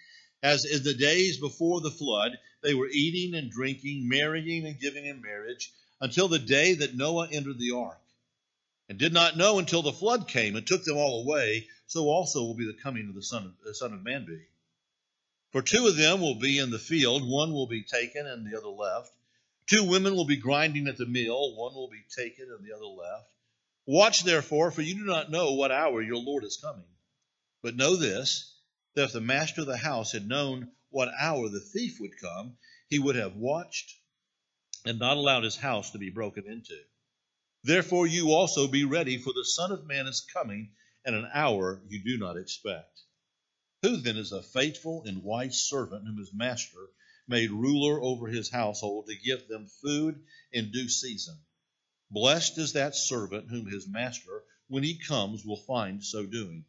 As 0.47 0.65
in 0.65 0.85
the 0.85 0.95
days 0.95 1.39
before 1.39 1.81
the 1.81 1.91
flood, 1.91 2.39
they 2.63 2.73
were 2.73 2.89
eating 2.89 3.35
and 3.35 3.51
drinking, 3.51 4.09
marrying 4.09 4.65
and 4.65 4.79
giving 4.79 5.05
in 5.05 5.21
marriage, 5.21 5.73
until 6.01 6.29
the 6.29 6.39
day 6.39 6.75
that 6.75 6.95
Noah 6.95 7.29
entered 7.33 7.59
the 7.59 7.73
ark, 7.73 8.01
and 8.89 8.97
did 8.97 9.13
not 9.13 9.37
know 9.37 9.59
until 9.59 9.83
the 9.83 9.91
flood 9.91 10.29
came 10.29 10.55
and 10.55 10.65
took 10.65 10.85
them 10.85 10.99
all 10.99 11.25
away. 11.25 11.67
So 11.89 12.05
also 12.05 12.45
will 12.45 12.55
be 12.55 12.65
the 12.65 12.81
coming 12.81 13.09
of 13.09 13.17
the 13.17 13.25
Son 13.25 13.45
of, 13.45 13.55
the 13.65 13.75
Son 13.75 13.93
of 13.93 14.05
Man 14.05 14.25
be. 14.25 14.41
For 15.51 15.63
two 15.63 15.89
of 15.89 15.97
them 15.97 16.21
will 16.21 16.37
be 16.37 16.61
in 16.61 16.71
the 16.71 16.79
field, 16.79 17.29
one 17.29 17.53
will 17.53 17.67
be 17.67 17.83
taken 17.83 18.25
and 18.25 18.47
the 18.47 18.57
other 18.57 18.69
left. 18.69 19.11
Two 19.67 19.83
women 19.83 20.15
will 20.15 20.27
be 20.27 20.37
grinding 20.37 20.87
at 20.87 20.97
the 20.97 21.07
mill, 21.07 21.57
one 21.57 21.75
will 21.75 21.91
be 21.91 22.05
taken 22.17 22.53
and 22.57 22.65
the 22.65 22.73
other 22.73 22.87
left. 22.87 23.29
Watch 23.85 24.23
therefore, 24.23 24.71
for 24.71 24.83
you 24.83 24.95
do 24.95 25.07
not 25.07 25.29
know 25.29 25.55
what 25.55 25.73
hour 25.73 26.01
your 26.03 26.23
Lord 26.23 26.45
is 26.45 26.57
coming. 26.57 26.87
But 27.63 27.75
know 27.75 27.97
this 27.97 28.53
that 28.97 29.05
if 29.05 29.13
the 29.13 29.21
master 29.21 29.61
of 29.61 29.67
the 29.67 29.77
house 29.77 30.13
had 30.13 30.27
known 30.27 30.73
what 30.89 31.13
hour 31.21 31.49
the 31.51 31.61
thief 31.61 32.01
would 32.01 32.19
come, 32.19 32.57
he 32.89 32.99
would 32.99 33.15
have 33.15 33.37
watched 33.37 33.95
and 34.87 34.99
not 34.99 35.19
allowed 35.19 35.45
his 35.45 35.57
house 35.57 35.91
to 35.91 35.99
be 35.99 36.09
broken 36.09 36.47
into. 36.47 36.79
Therefore, 37.63 38.07
you 38.07 38.33
also 38.33 38.67
be 38.67 38.85
ready, 38.85 39.19
for 39.19 39.33
the 39.35 39.45
Son 39.45 39.71
of 39.71 39.87
Man 39.87 40.07
is 40.07 40.27
coming 40.33 40.73
at 41.05 41.13
an 41.13 41.29
hour 41.35 41.83
you 41.89 42.03
do 42.03 42.17
not 42.17 42.39
expect. 42.39 43.03
Who 43.83 43.99
then 43.99 44.17
is 44.17 44.33
a 44.33 44.43
faithful 44.43 45.05
and 45.05 45.23
wise 45.23 45.61
servant 45.61 46.07
whom 46.07 46.17
his 46.17 46.33
master 46.33 46.89
made 47.29 47.51
ruler 47.51 48.01
over 48.01 48.29
his 48.29 48.49
household 48.49 49.09
to 49.09 49.17
give 49.17 49.47
them 49.47 49.67
food 49.67 50.25
in 50.53 50.71
due 50.71 50.89
season? 50.89 51.37
Blessed 52.11 52.57
is 52.57 52.73
that 52.73 52.95
servant 52.95 53.51
whom 53.51 53.67
his 53.67 53.87
master, 53.87 54.43
when 54.69 54.85
he 54.85 54.97
comes, 54.97 55.45
will 55.45 55.57
find 55.57 56.03
so 56.03 56.25
doing. 56.25 56.65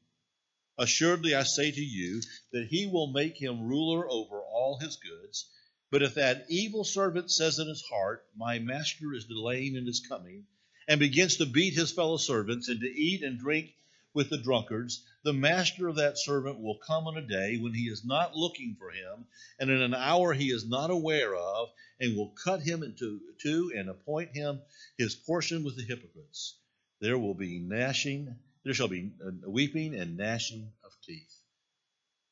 Assuredly, 0.79 1.33
I 1.33 1.43
say 1.43 1.71
to 1.71 1.81
you 1.83 2.21
that 2.51 2.67
he 2.67 2.85
will 2.85 3.07
make 3.07 3.35
him 3.35 3.67
ruler 3.67 4.07
over 4.09 4.39
all 4.41 4.77
his 4.79 4.95
goods. 4.97 5.49
But 5.89 6.03
if 6.03 6.13
that 6.15 6.45
evil 6.49 6.83
servant 6.83 7.31
says 7.31 7.57
in 7.57 7.67
his 7.67 7.81
heart, 7.81 8.25
My 8.35 8.59
master 8.59 9.13
is 9.13 9.25
delaying 9.25 9.75
in 9.75 9.87
his 9.87 10.01
coming, 10.01 10.45
and 10.87 10.99
begins 10.99 11.37
to 11.37 11.45
beat 11.45 11.73
his 11.73 11.91
fellow 11.91 12.17
servants, 12.17 12.67
and 12.67 12.79
to 12.81 12.87
eat 12.87 13.23
and 13.23 13.39
drink 13.39 13.73
with 14.13 14.29
the 14.29 14.37
drunkards, 14.37 15.03
the 15.23 15.33
master 15.33 15.87
of 15.87 15.95
that 15.95 16.17
servant 16.17 16.59
will 16.59 16.77
come 16.77 17.07
on 17.07 17.17
a 17.17 17.21
day 17.21 17.57
when 17.57 17.73
he 17.73 17.83
is 17.83 18.03
not 18.05 18.35
looking 18.35 18.75
for 18.77 18.91
him, 18.91 19.25
and 19.59 19.69
in 19.69 19.81
an 19.81 19.93
hour 19.93 20.33
he 20.33 20.51
is 20.51 20.65
not 20.65 20.91
aware 20.91 21.35
of, 21.35 21.69
and 21.99 22.15
will 22.15 22.29
cut 22.43 22.61
him 22.61 22.83
into 22.83 23.21
two 23.39 23.71
and 23.75 23.89
appoint 23.89 24.35
him 24.35 24.61
his 24.97 25.15
portion 25.15 25.63
with 25.63 25.75
the 25.75 25.83
hypocrites. 25.83 26.55
There 26.99 27.17
will 27.17 27.35
be 27.35 27.59
gnashing, 27.59 28.35
there 28.67 28.73
shall 28.73 28.89
be 28.89 29.09
weeping 29.45 29.95
and 29.95 30.17
gnashing 30.17 30.69
of 30.83 30.91
teeth. 31.01 31.33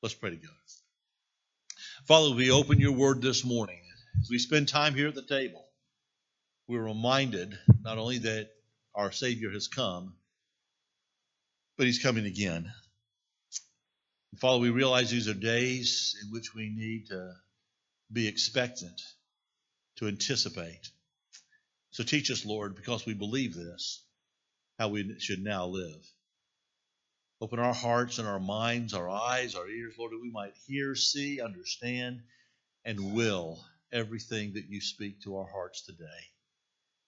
Let's 0.04 0.16
pray 0.16 0.32
to 0.32 0.36
God. 0.36 0.52
Father, 2.10 2.36
we 2.36 2.52
open 2.52 2.78
your 2.78 2.92
word 2.92 3.22
this 3.22 3.46
morning. 3.46 3.80
As 4.22 4.30
we 4.30 4.38
spend 4.38 4.68
time 4.68 4.96
here 4.96 5.08
at 5.08 5.16
the 5.16 5.22
table, 5.22 5.64
we're 6.68 6.84
reminded 6.84 7.58
not 7.82 7.98
only 7.98 8.18
that 8.18 8.50
our 8.94 9.14
Savior 9.14 9.50
has 9.52 9.70
come, 9.70 10.14
but 11.78 11.86
he's 11.86 12.04
coming 12.04 12.26
again. 12.26 12.70
Father, 14.42 14.60
we 14.60 14.72
realize 14.72 15.10
these 15.10 15.30
are 15.30 15.34
days 15.34 16.18
in 16.22 16.34
which 16.34 16.54
we 16.54 16.70
need 16.70 17.08
to 17.12 17.32
be 18.12 18.28
expectant, 18.28 19.02
to 20.00 20.10
anticipate. 20.10 20.90
So 21.92 22.04
teach 22.04 22.30
us, 22.30 22.46
Lord, 22.46 22.76
because 22.76 23.06
we 23.06 23.14
believe 23.14 23.56
this, 23.56 24.04
how 24.78 24.90
we 24.90 25.18
should 25.20 25.42
now 25.42 25.68
live. 25.68 26.06
Open 27.46 27.60
our 27.60 27.76
hearts 27.76 28.18
and 28.18 28.28
our 28.28 28.40
minds, 28.40 28.96
our 28.96 29.08
eyes, 29.08 29.54
our 29.54 29.70
ears, 29.70 29.94
Lord, 30.00 30.14
that 30.14 30.20
we 30.20 30.32
might 30.32 30.56
hear, 30.66 30.96
see, 30.96 31.40
understand, 31.42 32.22
and 32.84 33.14
will 33.14 33.64
everything 33.94 34.54
that 34.54 34.66
you 34.68 34.82
speak 34.82 35.22
to 35.22 35.38
our 35.38 35.46
hearts 35.46 35.84
today. 35.84 36.06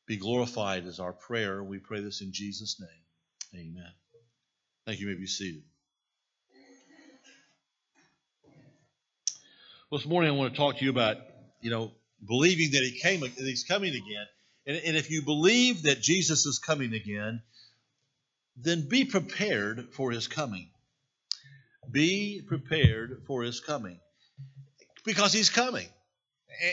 Be 0.05 0.17
glorified 0.17 0.85
as 0.85 0.99
our 0.99 1.11
prayer. 1.11 1.63
We 1.63 1.79
pray 1.79 2.01
this 2.01 2.21
in 2.21 2.33
Jesus' 2.33 2.79
name. 2.79 3.59
Amen. 3.63 3.91
Thank 4.85 4.99
you. 4.99 5.07
you 5.07 5.15
may 5.15 5.19
be 5.19 5.25
seated. 5.25 5.63
Well, 9.89 9.97
this 9.97 10.05
morning 10.05 10.29
I 10.29 10.35
want 10.35 10.53
to 10.53 10.57
talk 10.57 10.77
to 10.77 10.85
you 10.85 10.91
about, 10.91 11.17
you 11.61 11.71
know, 11.71 11.93
believing 12.23 12.73
that 12.73 12.83
he 12.83 12.99
came, 12.99 13.21
that 13.21 13.31
he's 13.37 13.63
coming 13.63 13.95
again. 13.95 14.27
And, 14.67 14.77
and 14.85 14.97
if 14.97 15.09
you 15.09 15.23
believe 15.23 15.81
that 15.81 15.99
Jesus 15.99 16.45
is 16.45 16.59
coming 16.59 16.93
again, 16.93 17.41
then 18.57 18.87
be 18.89 19.05
prepared 19.05 19.93
for 19.93 20.11
his 20.11 20.27
coming. 20.27 20.69
Be 21.89 22.41
prepared 22.47 23.23
for 23.27 23.43
his 23.43 23.59
coming. 23.59 23.99
Because 25.05 25.31
he's 25.31 25.49
coming. 25.49 25.87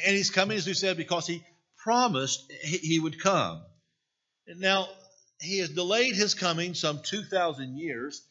And 0.04 0.16
he's 0.16 0.30
coming, 0.30 0.56
as 0.56 0.66
we 0.66 0.74
said, 0.74 0.96
because 0.96 1.26
he 1.26 1.44
promised 1.76 2.50
he 2.62 2.98
would 2.98 3.20
come. 3.20 3.62
Now, 4.46 4.88
he 5.40 5.58
has 5.58 5.68
delayed 5.68 6.14
his 6.14 6.34
coming 6.34 6.74
some 6.74 7.00
2,000 7.02 7.78
years. 7.78 8.22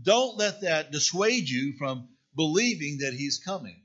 Don't 0.00 0.38
let 0.38 0.62
that 0.62 0.92
dissuade 0.92 1.48
you 1.48 1.74
from 1.78 2.08
believing 2.36 2.98
that 2.98 3.12
he's 3.12 3.38
coming. 3.44 3.82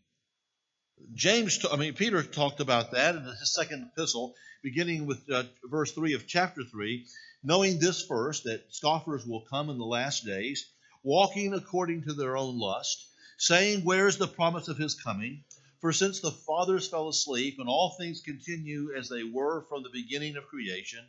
James, 1.13 1.65
I 1.71 1.77
mean, 1.77 1.93
Peter 1.93 2.21
talked 2.23 2.59
about 2.59 2.91
that 2.91 3.15
in 3.15 3.23
his 3.23 3.53
second 3.53 3.89
epistle, 3.91 4.35
beginning 4.61 5.05
with 5.05 5.19
uh, 5.31 5.43
verse 5.65 5.91
3 5.93 6.13
of 6.13 6.27
chapter 6.27 6.63
3. 6.63 7.05
Knowing 7.41 7.79
this 7.79 8.01
first, 8.01 8.43
that 8.43 8.65
scoffers 8.73 9.25
will 9.25 9.41
come 9.41 9.69
in 9.69 9.77
the 9.77 9.85
last 9.85 10.25
days, 10.25 10.65
walking 11.03 11.53
according 11.53 12.03
to 12.03 12.13
their 12.13 12.35
own 12.35 12.59
lust, 12.59 13.07
saying, 13.37 13.83
Where 13.85 14.07
is 14.07 14.17
the 14.17 14.27
promise 14.27 14.67
of 14.67 14.77
his 14.77 14.93
coming? 14.93 15.45
For 15.79 15.93
since 15.93 16.19
the 16.19 16.31
fathers 16.31 16.89
fell 16.89 17.07
asleep, 17.07 17.57
and 17.57 17.69
all 17.69 17.91
things 17.91 18.19
continue 18.19 18.93
as 18.93 19.07
they 19.07 19.23
were 19.23 19.63
from 19.69 19.83
the 19.83 19.89
beginning 19.89 20.35
of 20.35 20.47
creation, 20.47 21.05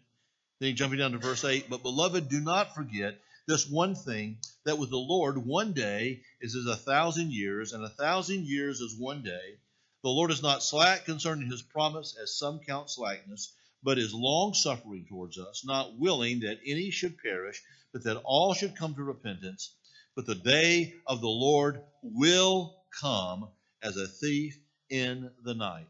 then 0.61 0.77
jumping 0.77 1.01
down 1.01 1.13
to 1.13 1.19
verse 1.19 1.45
8, 1.45 1.69
but 1.69 1.83
beloved, 1.83 2.29
do 2.29 2.41
not 2.41 2.77
forget 2.77 3.21
this 3.47 3.67
one 3.67 3.97
thing 3.97 4.39
that 4.63 4.79
with 4.79 4.91
the 4.91 4.97
Lord 4.97 5.37
one 5.37 5.73
day 5.73 6.23
is 6.41 6.55
as 6.55 6.67
a 6.67 6.77
thousand 6.77 7.33
years, 7.33 7.73
and 7.73 7.83
a 7.83 7.89
thousand 7.89 8.47
years 8.47 8.81
is 8.81 8.95
one 8.95 9.25
day. 9.25 9.59
The 10.03 10.11
Lord 10.11 10.31
is 10.31 10.43
not 10.43 10.63
slack 10.63 11.07
concerning 11.07 11.51
his 11.51 11.63
promise, 11.63 12.17
as 12.23 12.39
some 12.39 12.61
count 12.61 12.89
slackness, 12.89 13.53
but 13.83 13.99
is 13.99 14.13
long 14.13 14.55
suffering 14.55 15.07
towards 15.09 15.39
us, 15.39 15.65
not 15.65 15.99
willing 15.99 16.41
that 16.41 16.59
any 16.67 16.91
should 16.91 17.19
perish, 17.19 17.63
but 17.93 18.05
that 18.05 18.21
all 18.25 18.55
should 18.55 18.77
come 18.77 18.95
to 18.95 19.03
repentance. 19.03 19.75
But 20.15 20.27
the 20.27 20.35
day 20.35 20.95
of 21.07 21.21
the 21.21 21.29
Lord 21.29 21.83
will 22.03 22.77
come 23.01 23.49
as 23.83 23.97
a 23.97 24.07
thief 24.07 24.59
in 24.91 25.31
the 25.45 25.55
night. 25.55 25.89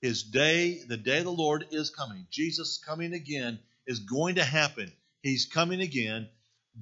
His 0.00 0.24
day, 0.24 0.80
the 0.86 0.96
day 0.96 1.18
of 1.18 1.24
the 1.24 1.32
Lord 1.32 1.66
is 1.70 1.90
coming. 1.90 2.26
Jesus 2.30 2.82
coming 2.84 3.12
again 3.12 3.58
is 3.86 4.00
going 4.00 4.36
to 4.36 4.44
happen. 4.44 4.92
He's 5.22 5.46
coming 5.46 5.80
again. 5.80 6.28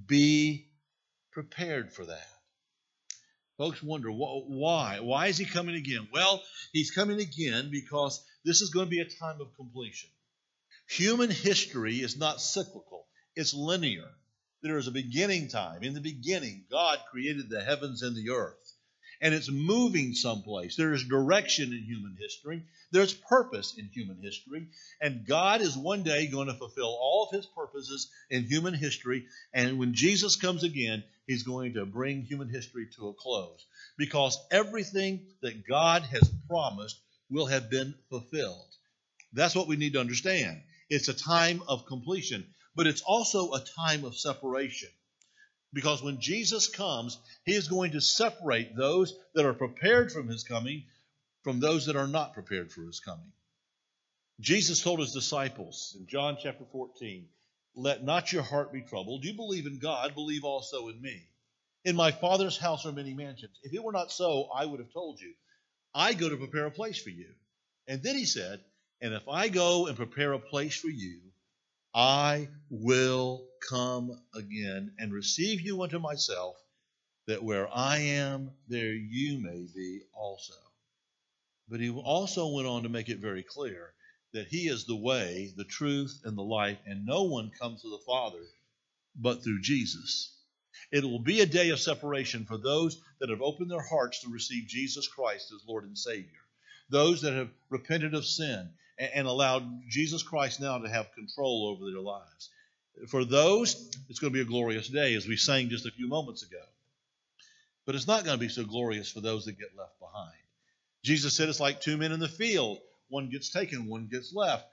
Be 0.07 0.69
prepared 1.33 1.93
for 1.93 2.07
that. 2.07 2.29
Folks 3.59 3.83
wonder 3.83 4.11
why. 4.11 5.01
Why 5.01 5.27
is 5.27 5.37
he 5.37 5.45
coming 5.45 5.75
again? 5.75 6.09
Well, 6.13 6.43
he's 6.73 6.91
coming 6.91 7.21
again 7.21 7.69
because 7.71 8.25
this 8.43 8.63
is 8.63 8.71
going 8.71 8.87
to 8.87 8.91
be 8.91 9.01
a 9.01 9.05
time 9.05 9.41
of 9.41 9.55
completion. 9.55 10.09
Human 10.91 11.31
history 11.31 11.97
is 11.97 12.17
not 12.17 12.41
cyclical, 12.41 13.07
it's 13.35 13.55
linear. 13.55 14.09
There 14.63 14.77
is 14.77 14.89
a 14.89 14.93
beginning 14.93 15.49
time. 15.49 15.83
In 15.83 15.95
the 15.95 16.01
beginning, 16.01 16.67
God 16.71 16.99
created 17.11 17.49
the 17.49 17.63
heavens 17.63 18.03
and 18.03 18.15
the 18.15 18.31
earth 18.31 18.61
and 19.21 19.35
it's 19.35 19.51
moving 19.51 20.15
someplace. 20.15 20.77
There 20.77 20.95
is 20.95 21.05
direction 21.05 21.73
in 21.73 21.83
human 21.85 22.17
history, 22.19 22.63
there's 22.91 23.13
purpose 23.13 23.75
in 23.77 23.87
human 23.93 24.19
history, 24.23 24.69
and 25.01 25.27
God 25.27 25.61
is 25.61 25.77
one 25.77 26.03
day 26.03 26.27
going 26.27 26.49
to 26.49 26.55
fulfill 26.55 26.97
all 27.01 27.29
of 27.29 27.37
his 27.37 27.47
purposes 27.47 28.11
in 28.31 28.45
human 28.45 28.75
history. 28.75 29.27
And 29.53 29.79
when 29.79 29.95
Jesus 29.95 30.37
comes 30.37 30.65
again, 30.65 31.05
he's 31.27 31.43
going 31.43 31.75
to 31.75 31.85
bring 31.85 32.23
human 32.23 32.49
history 32.49 32.89
to 32.97 33.09
a 33.09 33.15
close 33.15 33.65
because 33.97 34.39
everything 34.51 35.21
that 35.43 35.67
God 35.67 36.03
has 36.03 36.31
promised 36.49 36.99
will 37.31 37.47
have 37.47 37.71
been 37.71 37.95
fulfilled. 38.09 38.67
That's 39.33 39.55
what 39.55 39.69
we 39.69 39.77
need 39.77 39.93
to 39.93 40.01
understand. 40.01 40.63
It's 40.91 41.09
a 41.09 41.15
time 41.15 41.63
of 41.69 41.87
completion, 41.87 42.47
but 42.75 42.87
it's 42.87 43.03
also 43.03 43.53
a 43.53 43.61
time 43.61 44.05
of 44.05 44.17
separation. 44.17 44.91
Because 45.73 46.03
when 46.03 46.21
Jesus 46.21 46.69
comes, 46.69 47.17
he 47.45 47.55
is 47.55 47.69
going 47.69 47.93
to 47.93 48.01
separate 48.01 48.77
those 48.77 49.15
that 49.35 49.47
are 49.47 49.55
prepared 49.55 50.13
from 50.13 50.29
his 50.29 50.45
coming 50.45 50.85
from 51.43 51.61
those 51.61 51.87
that 51.87 51.97
are 51.97 52.09
not 52.09 52.35
prepared 52.35 52.71
for 52.73 52.83
his 52.83 53.01
coming. 53.01 53.33
Jesus 54.41 54.83
told 54.83 55.01
his 55.01 55.13
disciples 55.13 55.97
in 55.99 56.07
John 56.07 56.37
chapter 56.43 56.65
14, 56.73 57.27
Let 57.75 58.05
not 58.05 58.33
your 58.33 58.43
heart 58.43 58.73
be 58.73 58.83
troubled. 58.83 59.25
You 59.25 59.35
believe 59.35 59.67
in 59.67 59.79
God, 59.79 60.15
believe 60.15 60.45
also 60.45 60.89
in 60.89 61.01
me. 61.01 61.23
In 61.85 61.97
my 61.97 62.11
Father's 62.11 62.59
house 62.59 62.85
are 62.85 62.93
many 62.93 63.15
mansions. 63.15 63.59
If 63.63 63.73
it 63.73 63.83
were 63.83 63.93
not 63.93 64.13
so, 64.13 64.49
I 64.55 64.67
would 64.67 64.81
have 64.81 64.93
told 64.93 65.21
you. 65.21 65.33
I 65.95 66.15
go 66.15 66.29
to 66.29 66.37
prepare 66.37 66.67
a 66.67 66.71
place 66.71 67.01
for 67.03 67.11
you. 67.11 67.29
And 67.87 68.03
then 68.03 68.17
he 68.17 68.25
said, 68.25 68.61
And 69.03 69.15
if 69.15 69.27
I 69.29 69.49
go 69.49 69.87
and 69.87 69.97
prepare 69.97 70.33
a 70.33 70.39
place 70.39 70.77
for 70.77 70.89
you, 70.89 71.21
I 71.95 72.49
will 72.69 73.47
come 73.69 74.21
again 74.35 74.93
and 74.99 75.13
receive 75.13 75.61
you 75.61 75.83
unto 75.83 75.99
myself, 75.99 76.57
that 77.27 77.43
where 77.43 77.69
I 77.75 77.99
am, 77.99 78.51
there 78.69 78.93
you 78.93 79.39
may 79.39 79.67
be 79.75 80.03
also. 80.13 80.55
But 81.69 81.81
he 81.81 81.91
also 81.91 82.49
went 82.49 82.69
on 82.69 82.83
to 82.83 82.89
make 82.89 83.09
it 83.09 83.19
very 83.19 83.43
clear 83.43 83.95
that 84.33 84.49
he 84.49 84.69
is 84.69 84.85
the 84.85 84.97
way, 84.97 85.53
the 85.57 85.65
truth, 85.65 86.21
and 86.25 86.37
the 86.37 86.43
life, 86.43 86.79
and 86.87 87.07
no 87.07 87.25
one 87.25 87.51
comes 87.51 87.83
to 87.83 87.91
the 87.91 88.05
Father 88.07 88.45
but 89.17 89.43
through 89.43 89.61
Jesus. 89.61 90.37
It 90.93 91.05
will 91.05 91.21
be 91.21 91.41
a 91.41 91.47
day 91.47 91.71
of 91.71 91.81
separation 91.81 92.45
for 92.45 92.59
those 92.59 93.01
that 93.21 93.31
have 93.31 93.43
opened 93.43 93.71
their 93.71 93.83
hearts 93.83 94.21
to 94.21 94.31
receive 94.31 94.69
Jesus 94.69 95.09
Christ 95.09 95.53
as 95.53 95.67
Lord 95.67 95.85
and 95.85 95.99
Savior, 95.99 96.45
those 96.91 97.23
that 97.23 97.33
have 97.33 97.51
repented 97.71 98.15
of 98.15 98.27
sin 98.27 98.71
and 99.01 99.27
allowed 99.27 99.89
Jesus 99.89 100.23
Christ 100.23 100.61
now 100.61 100.79
to 100.79 100.89
have 100.89 101.13
control 101.15 101.69
over 101.69 101.91
their 101.91 102.01
lives. 102.01 102.51
For 103.09 103.25
those, 103.25 103.91
it's 104.09 104.19
going 104.19 104.33
to 104.33 104.37
be 104.37 104.43
a 104.43 104.45
glorious 104.45 104.89
day, 104.89 105.15
as 105.15 105.27
we 105.27 105.37
sang 105.37 105.71
just 105.71 105.87
a 105.87 105.91
few 105.91 106.07
moments 106.07 106.43
ago. 106.43 106.63
But 107.87 107.95
it's 107.95 108.07
not 108.07 108.25
going 108.25 108.37
to 108.37 108.41
be 108.41 108.51
so 108.51 108.65
glorious 108.65 109.11
for 109.11 109.21
those 109.21 109.47
that 109.47 109.59
get 109.59 109.77
left 109.77 109.99
behind. 109.99 110.35
Jesus 111.03 111.35
said 111.35 111.49
it's 111.49 111.61
like 111.61 111.81
two 111.81 111.97
men 111.97 112.13
in 112.13 112.21
the 112.21 112.29
field. 112.29 112.79
One 113.09 113.31
gets 113.31 113.51
taken, 113.51 113.89
one 113.89 114.07
gets 114.07 114.35
left. 114.35 114.67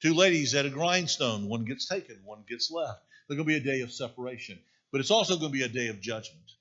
Two 0.00 0.14
ladies 0.14 0.54
at 0.54 0.66
a 0.66 0.70
grindstone, 0.70 1.48
one 1.48 1.64
gets 1.64 1.88
taken, 1.88 2.16
one 2.24 2.44
gets 2.48 2.70
left. 2.70 3.00
There's 3.26 3.36
going 3.36 3.48
to 3.48 3.60
be 3.60 3.68
a 3.68 3.72
day 3.74 3.80
of 3.80 3.92
separation. 3.92 4.58
But 4.92 5.00
it's 5.00 5.10
also 5.10 5.36
going 5.36 5.50
to 5.50 5.58
be 5.58 5.64
a 5.64 5.68
day 5.68 5.88
of 5.88 6.00
judgment. 6.00 6.52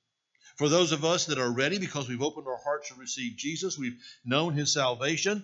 For 0.55 0.69
those 0.69 0.91
of 0.91 1.05
us 1.05 1.25
that 1.25 1.39
are 1.39 1.51
ready 1.51 1.77
because 1.77 2.07
we've 2.07 2.21
opened 2.21 2.47
our 2.47 2.59
hearts 2.63 2.89
to 2.89 2.95
receive 2.95 3.37
Jesus, 3.37 3.77
we've 3.77 4.01
known 4.25 4.53
his 4.53 4.73
salvation, 4.73 5.43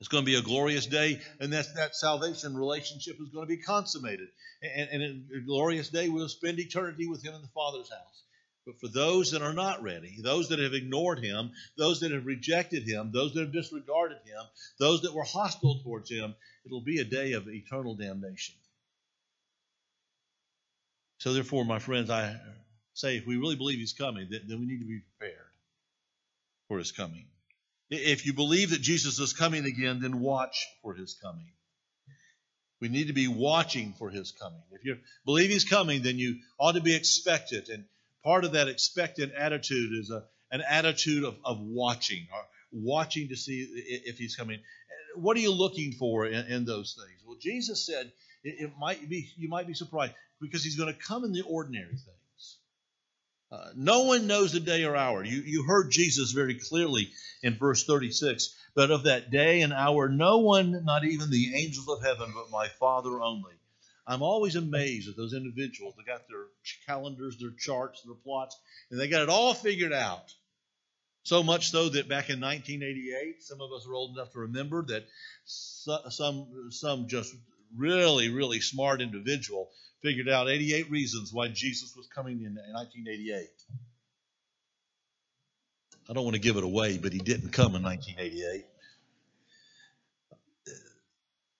it's 0.00 0.08
going 0.08 0.24
to 0.24 0.30
be 0.30 0.36
a 0.36 0.42
glorious 0.42 0.86
day, 0.86 1.20
and 1.40 1.52
that, 1.52 1.66
that 1.74 1.96
salvation 1.96 2.56
relationship 2.56 3.16
is 3.20 3.30
going 3.30 3.46
to 3.46 3.56
be 3.56 3.62
consummated. 3.62 4.28
And, 4.62 5.02
and 5.02 5.24
a 5.34 5.40
glorious 5.40 5.88
day, 5.88 6.08
we'll 6.08 6.28
spend 6.28 6.58
eternity 6.58 7.06
with 7.06 7.24
Him 7.24 7.34
in 7.34 7.42
the 7.42 7.48
Father's 7.48 7.90
house. 7.90 8.22
But 8.64 8.78
for 8.80 8.88
those 8.88 9.30
that 9.32 9.42
are 9.42 9.54
not 9.54 9.82
ready, 9.82 10.18
those 10.22 10.50
that 10.50 10.58
have 10.58 10.74
ignored 10.74 11.20
Him, 11.20 11.52
those 11.76 12.00
that 12.00 12.12
have 12.12 12.26
rejected 12.26 12.84
Him, 12.84 13.10
those 13.12 13.34
that 13.34 13.40
have 13.40 13.52
disregarded 13.52 14.18
Him, 14.24 14.42
those 14.78 15.02
that 15.02 15.14
were 15.14 15.24
hostile 15.24 15.80
towards 15.82 16.10
Him, 16.10 16.34
it'll 16.64 16.82
be 16.82 16.98
a 17.00 17.04
day 17.04 17.32
of 17.32 17.48
eternal 17.48 17.94
damnation. 17.94 18.54
So, 21.18 21.32
therefore, 21.32 21.64
my 21.64 21.80
friends, 21.80 22.10
I 22.10 22.38
say 22.94 23.16
if 23.16 23.26
we 23.26 23.36
really 23.36 23.56
believe 23.56 23.78
he's 23.78 23.92
coming, 23.92 24.28
then 24.30 24.60
we 24.60 24.66
need 24.66 24.80
to 24.80 24.86
be 24.86 25.00
prepared 25.18 25.46
for 26.68 26.78
his 26.78 26.92
coming. 26.92 27.26
If 27.90 28.26
you 28.26 28.34
believe 28.34 28.70
that 28.70 28.82
Jesus 28.82 29.18
is 29.18 29.32
coming 29.32 29.64
again, 29.64 30.00
then 30.00 30.20
watch 30.20 30.66
for 30.82 30.94
his 30.94 31.14
coming. 31.22 31.50
We 32.80 32.88
need 32.88 33.08
to 33.08 33.12
be 33.12 33.28
watching 33.28 33.94
for 33.98 34.10
his 34.10 34.30
coming. 34.32 34.62
If 34.70 34.84
you 34.84 34.98
believe 35.24 35.50
he's 35.50 35.64
coming, 35.64 36.02
then 36.02 36.18
you 36.18 36.36
ought 36.58 36.72
to 36.72 36.80
be 36.80 36.94
expectant. 36.94 37.68
And 37.68 37.84
part 38.22 38.44
of 38.44 38.52
that 38.52 38.68
expectant 38.68 39.32
attitude 39.34 39.92
is 39.98 40.10
a, 40.10 40.24
an 40.52 40.62
attitude 40.68 41.24
of, 41.24 41.36
of 41.44 41.60
watching, 41.60 42.26
or 42.32 42.40
watching 42.72 43.28
to 43.28 43.36
see 43.36 43.66
if 44.04 44.18
he's 44.18 44.36
coming. 44.36 44.60
What 45.16 45.36
are 45.36 45.40
you 45.40 45.52
looking 45.52 45.92
for 45.92 46.26
in, 46.26 46.46
in 46.46 46.64
those 46.64 46.96
things? 46.96 47.22
Well, 47.26 47.38
Jesus 47.40 47.84
said 47.84 48.12
it, 48.44 48.56
it, 48.60 48.72
might 48.78 49.08
be 49.08 49.28
you 49.36 49.48
might 49.48 49.66
be 49.66 49.74
surprised 49.74 50.12
because 50.40 50.62
he's 50.62 50.76
going 50.76 50.92
to 50.92 50.98
come 50.98 51.24
in 51.24 51.32
the 51.32 51.42
ordinary 51.42 51.86
things. 51.86 52.17
Uh, 53.50 53.70
no 53.74 54.04
one 54.04 54.26
knows 54.26 54.52
the 54.52 54.60
day 54.60 54.84
or 54.84 54.94
hour. 54.94 55.24
You, 55.24 55.40
you 55.40 55.62
heard 55.62 55.90
Jesus 55.90 56.32
very 56.32 56.54
clearly 56.54 57.10
in 57.42 57.56
verse 57.56 57.84
36. 57.84 58.54
But 58.74 58.90
of 58.90 59.04
that 59.04 59.30
day 59.30 59.62
and 59.62 59.72
hour, 59.72 60.08
no 60.08 60.38
one, 60.38 60.84
not 60.84 61.04
even 61.04 61.30
the 61.30 61.54
angels 61.56 61.88
of 61.88 62.02
heaven, 62.02 62.32
but 62.34 62.50
my 62.50 62.68
Father 62.68 63.22
only. 63.22 63.54
I'm 64.06 64.22
always 64.22 64.56
amazed 64.56 65.08
at 65.08 65.16
those 65.16 65.34
individuals. 65.34 65.94
They 65.96 66.04
got 66.04 66.28
their 66.28 66.46
calendars, 66.86 67.38
their 67.38 67.50
charts, 67.58 68.02
their 68.02 68.14
plots, 68.14 68.58
and 68.90 68.98
they 68.98 69.08
got 69.08 69.22
it 69.22 69.28
all 69.28 69.54
figured 69.54 69.92
out. 69.92 70.32
So 71.24 71.42
much 71.42 71.70
so 71.70 71.90
that 71.90 72.08
back 72.08 72.30
in 72.30 72.40
1988, 72.40 73.42
some 73.42 73.60
of 73.60 73.70
us 73.72 73.86
are 73.86 73.92
old 73.92 74.16
enough 74.16 74.32
to 74.32 74.40
remember 74.40 74.82
that 74.86 75.06
some 75.44 76.70
some 76.70 77.06
just 77.08 77.34
really 77.76 78.30
really 78.30 78.60
smart 78.60 79.02
individual 79.02 79.68
figured 80.02 80.28
out 80.28 80.48
88 80.48 80.90
reasons 80.90 81.32
why 81.32 81.48
Jesus 81.48 81.94
was 81.96 82.06
coming 82.06 82.42
in 82.42 82.54
1988. 82.54 83.48
I 86.08 86.12
don't 86.12 86.24
want 86.24 86.34
to 86.34 86.40
give 86.40 86.56
it 86.56 86.64
away, 86.64 86.98
but 86.98 87.12
he 87.12 87.18
didn't 87.18 87.50
come 87.50 87.74
in 87.74 87.82
1988. 87.82 88.64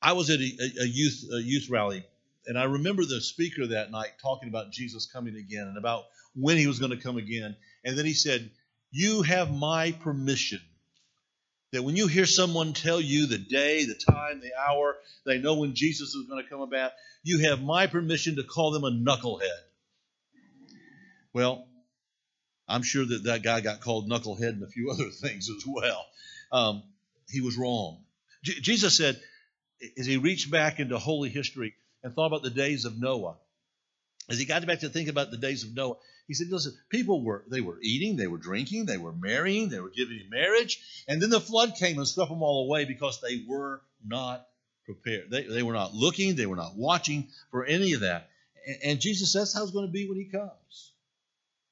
I 0.01 0.13
was 0.13 0.31
at 0.31 0.39
a, 0.39 0.59
a 0.81 0.87
youth 0.87 1.25
a 1.35 1.43
youth 1.43 1.69
rally, 1.69 2.05
and 2.47 2.59
I 2.59 2.65
remember 2.65 3.05
the 3.05 3.21
speaker 3.21 3.67
that 3.67 3.91
night 3.91 4.13
talking 4.23 4.49
about 4.49 4.71
Jesus 4.71 5.07
coming 5.07 5.37
again 5.37 5.67
and 5.67 5.77
about 5.77 6.05
when 6.35 6.57
he 6.57 6.67
was 6.67 6.79
going 6.79 6.93
to 6.93 7.03
come 7.03 7.17
again. 7.17 7.57
And 7.85 7.99
then 7.99 8.07
he 8.07 8.15
said, 8.15 8.51
"You 8.93 9.23
have 9.23 9.53
my 9.53 9.93
permission 9.93 10.61
that 11.73 11.83
when 11.83 11.97
you 11.97 12.07
hear 12.07 12.27
someone 12.27 12.73
tell 12.73 13.01
you 13.01 13.27
the 13.27 13.39
day, 13.39 13.85
the 13.85 13.95
time, 13.95 14.41
the 14.41 14.53
hour, 14.59 14.97
they 15.27 15.39
know 15.39 15.55
when 15.55 15.75
Jesus 15.75 16.15
is 16.15 16.27
going 16.27 16.43
to 16.43 16.49
come 16.49 16.61
about, 16.61 16.93
you 17.23 17.41
have 17.41 17.63
my 17.63 17.87
permission 17.87 18.37
to 18.37 18.43
call 18.43 18.71
them 18.71 18.85
a 18.85 18.91
knucklehead. 18.91 19.43
Well, 21.33 21.67
I'm 22.67 22.83
sure 22.83 23.05
that 23.05 23.25
that 23.25 23.43
guy 23.43 23.61
got 23.61 23.81
called 23.81 24.09
knucklehead 24.09 24.51
and 24.51 24.63
a 24.63 24.67
few 24.69 24.91
other 24.93 25.11
things 25.11 25.49
as 25.51 25.65
well. 25.67 26.07
Um, 26.53 26.83
he 27.29 27.41
was 27.41 27.57
wrong. 27.57 28.05
J- 28.43 28.61
Jesus 28.61 28.97
said, 28.97 29.21
as 29.99 30.07
he 30.07 30.17
reached 30.17 30.51
back 30.51 30.81
into 30.81 30.99
holy 30.99 31.29
history 31.29 31.75
and 32.03 32.15
thought 32.15 32.27
about 32.27 32.43
the 32.43 32.51
days 32.51 32.85
of 32.85 32.99
Noah, 32.99 33.37
as 34.29 34.39
he 34.39 34.45
got 34.45 34.67
back 34.67 34.81
to 34.81 34.89
think 34.89 35.09
about 35.09 35.31
the 35.31 35.37
days 35.37 35.65
of 35.65 35.75
Noah, 35.75 35.97
he 36.29 36.35
said, 36.35 36.49
listen, 36.51 36.77
people 36.91 37.25
were, 37.25 37.43
they 37.49 37.63
were 37.63 37.81
eating, 37.81 38.17
they 38.17 38.27
were 38.27 38.37
drinking, 38.37 38.85
they 38.85 38.99
were 38.99 39.13
marrying, 39.13 39.71
they 39.71 39.81
were 39.81 39.89
giving 39.89 40.21
in 40.21 40.29
marriage, 40.29 40.79
and 41.09 41.21
then 41.21 41.31
the 41.31 41.41
flood 41.41 41.75
came 41.77 41.97
and 41.97 42.07
swept 42.07 42.31
them 42.31 42.43
all 42.43 42.67
away 42.67 42.85
because 42.85 43.21
they 43.21 43.43
were 43.49 43.81
not 44.07 44.47
prepared. 44.85 45.31
They, 45.31 45.45
they 45.45 45.63
were 45.63 45.73
not 45.73 45.95
looking, 45.95 46.37
they 46.37 46.47
were 46.47 46.55
not 46.55 46.77
watching 46.77 47.29
for 47.51 47.65
any 47.65 47.95
of 47.95 48.01
that. 48.01 48.29
And, 48.67 48.77
and 48.85 49.01
Jesus 49.01 49.33
says 49.33 49.55
how 49.55 49.63
it's 49.63 49.73
going 49.73 49.87
to 49.87 49.93
be 49.93 50.07
when 50.07 50.19
he 50.19 50.27
comes. 50.27 50.93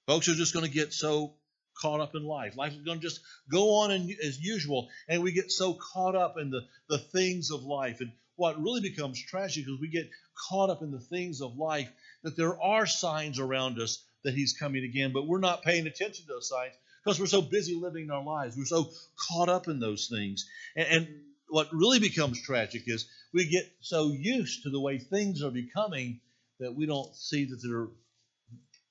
Folks 0.06 0.28
are 0.28 0.34
just 0.34 0.54
going 0.54 0.64
to 0.64 0.72
get 0.72 0.94
so 0.94 1.34
caught 1.80 2.00
up 2.00 2.14
in 2.14 2.24
life. 2.24 2.56
Life 2.56 2.72
is 2.72 2.82
going 2.82 2.98
to 2.98 3.02
just 3.06 3.20
go 3.50 3.74
on 3.82 3.90
in, 3.90 4.16
as 4.24 4.40
usual, 4.40 4.88
and 5.06 5.22
we 5.22 5.32
get 5.32 5.52
so 5.52 5.74
caught 5.74 6.16
up 6.16 6.38
in 6.38 6.48
the, 6.50 6.62
the 6.88 6.98
things 6.98 7.50
of 7.50 7.64
life. 7.64 8.00
And 8.00 8.10
what 8.36 8.58
really 8.62 8.80
becomes 8.80 9.22
tragic 9.22 9.64
is 9.68 9.80
we 9.80 9.88
get 9.88 10.08
caught 10.48 10.70
up 10.70 10.82
in 10.82 10.90
the 10.90 11.00
things 11.00 11.42
of 11.42 11.58
life 11.58 11.90
that 12.22 12.36
there 12.36 12.60
are 12.60 12.86
signs 12.86 13.38
around 13.38 13.78
us 13.78 14.02
that 14.26 14.34
he's 14.34 14.52
coming 14.52 14.84
again, 14.84 15.12
but 15.12 15.26
we're 15.26 15.38
not 15.38 15.62
paying 15.62 15.86
attention 15.86 16.26
to 16.26 16.32
those 16.32 16.48
signs 16.48 16.74
because 17.02 17.20
we're 17.20 17.26
so 17.26 17.40
busy 17.40 17.76
living 17.80 18.10
our 18.10 18.24
lives. 18.24 18.56
We're 18.56 18.64
so 18.64 18.90
caught 19.28 19.48
up 19.48 19.68
in 19.68 19.78
those 19.78 20.08
things. 20.12 20.44
And, 20.74 20.88
and 20.88 21.08
what 21.48 21.68
really 21.72 22.00
becomes 22.00 22.42
tragic 22.42 22.82
is 22.86 23.06
we 23.32 23.48
get 23.48 23.64
so 23.80 24.10
used 24.10 24.64
to 24.64 24.70
the 24.70 24.80
way 24.80 24.98
things 24.98 25.44
are 25.44 25.52
becoming 25.52 26.20
that 26.58 26.74
we 26.74 26.86
don't 26.86 27.14
see 27.14 27.44
that 27.44 27.60
they're, 27.62 27.86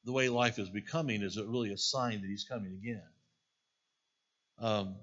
the 0.06 0.14
way 0.14 0.30
life 0.30 0.58
is 0.58 0.70
becoming 0.70 1.22
is 1.22 1.38
really 1.38 1.74
a 1.74 1.78
sign 1.78 2.22
that 2.22 2.28
he's 2.28 2.46
coming 2.50 2.80
again. 2.82 3.04
Um, 4.60 4.96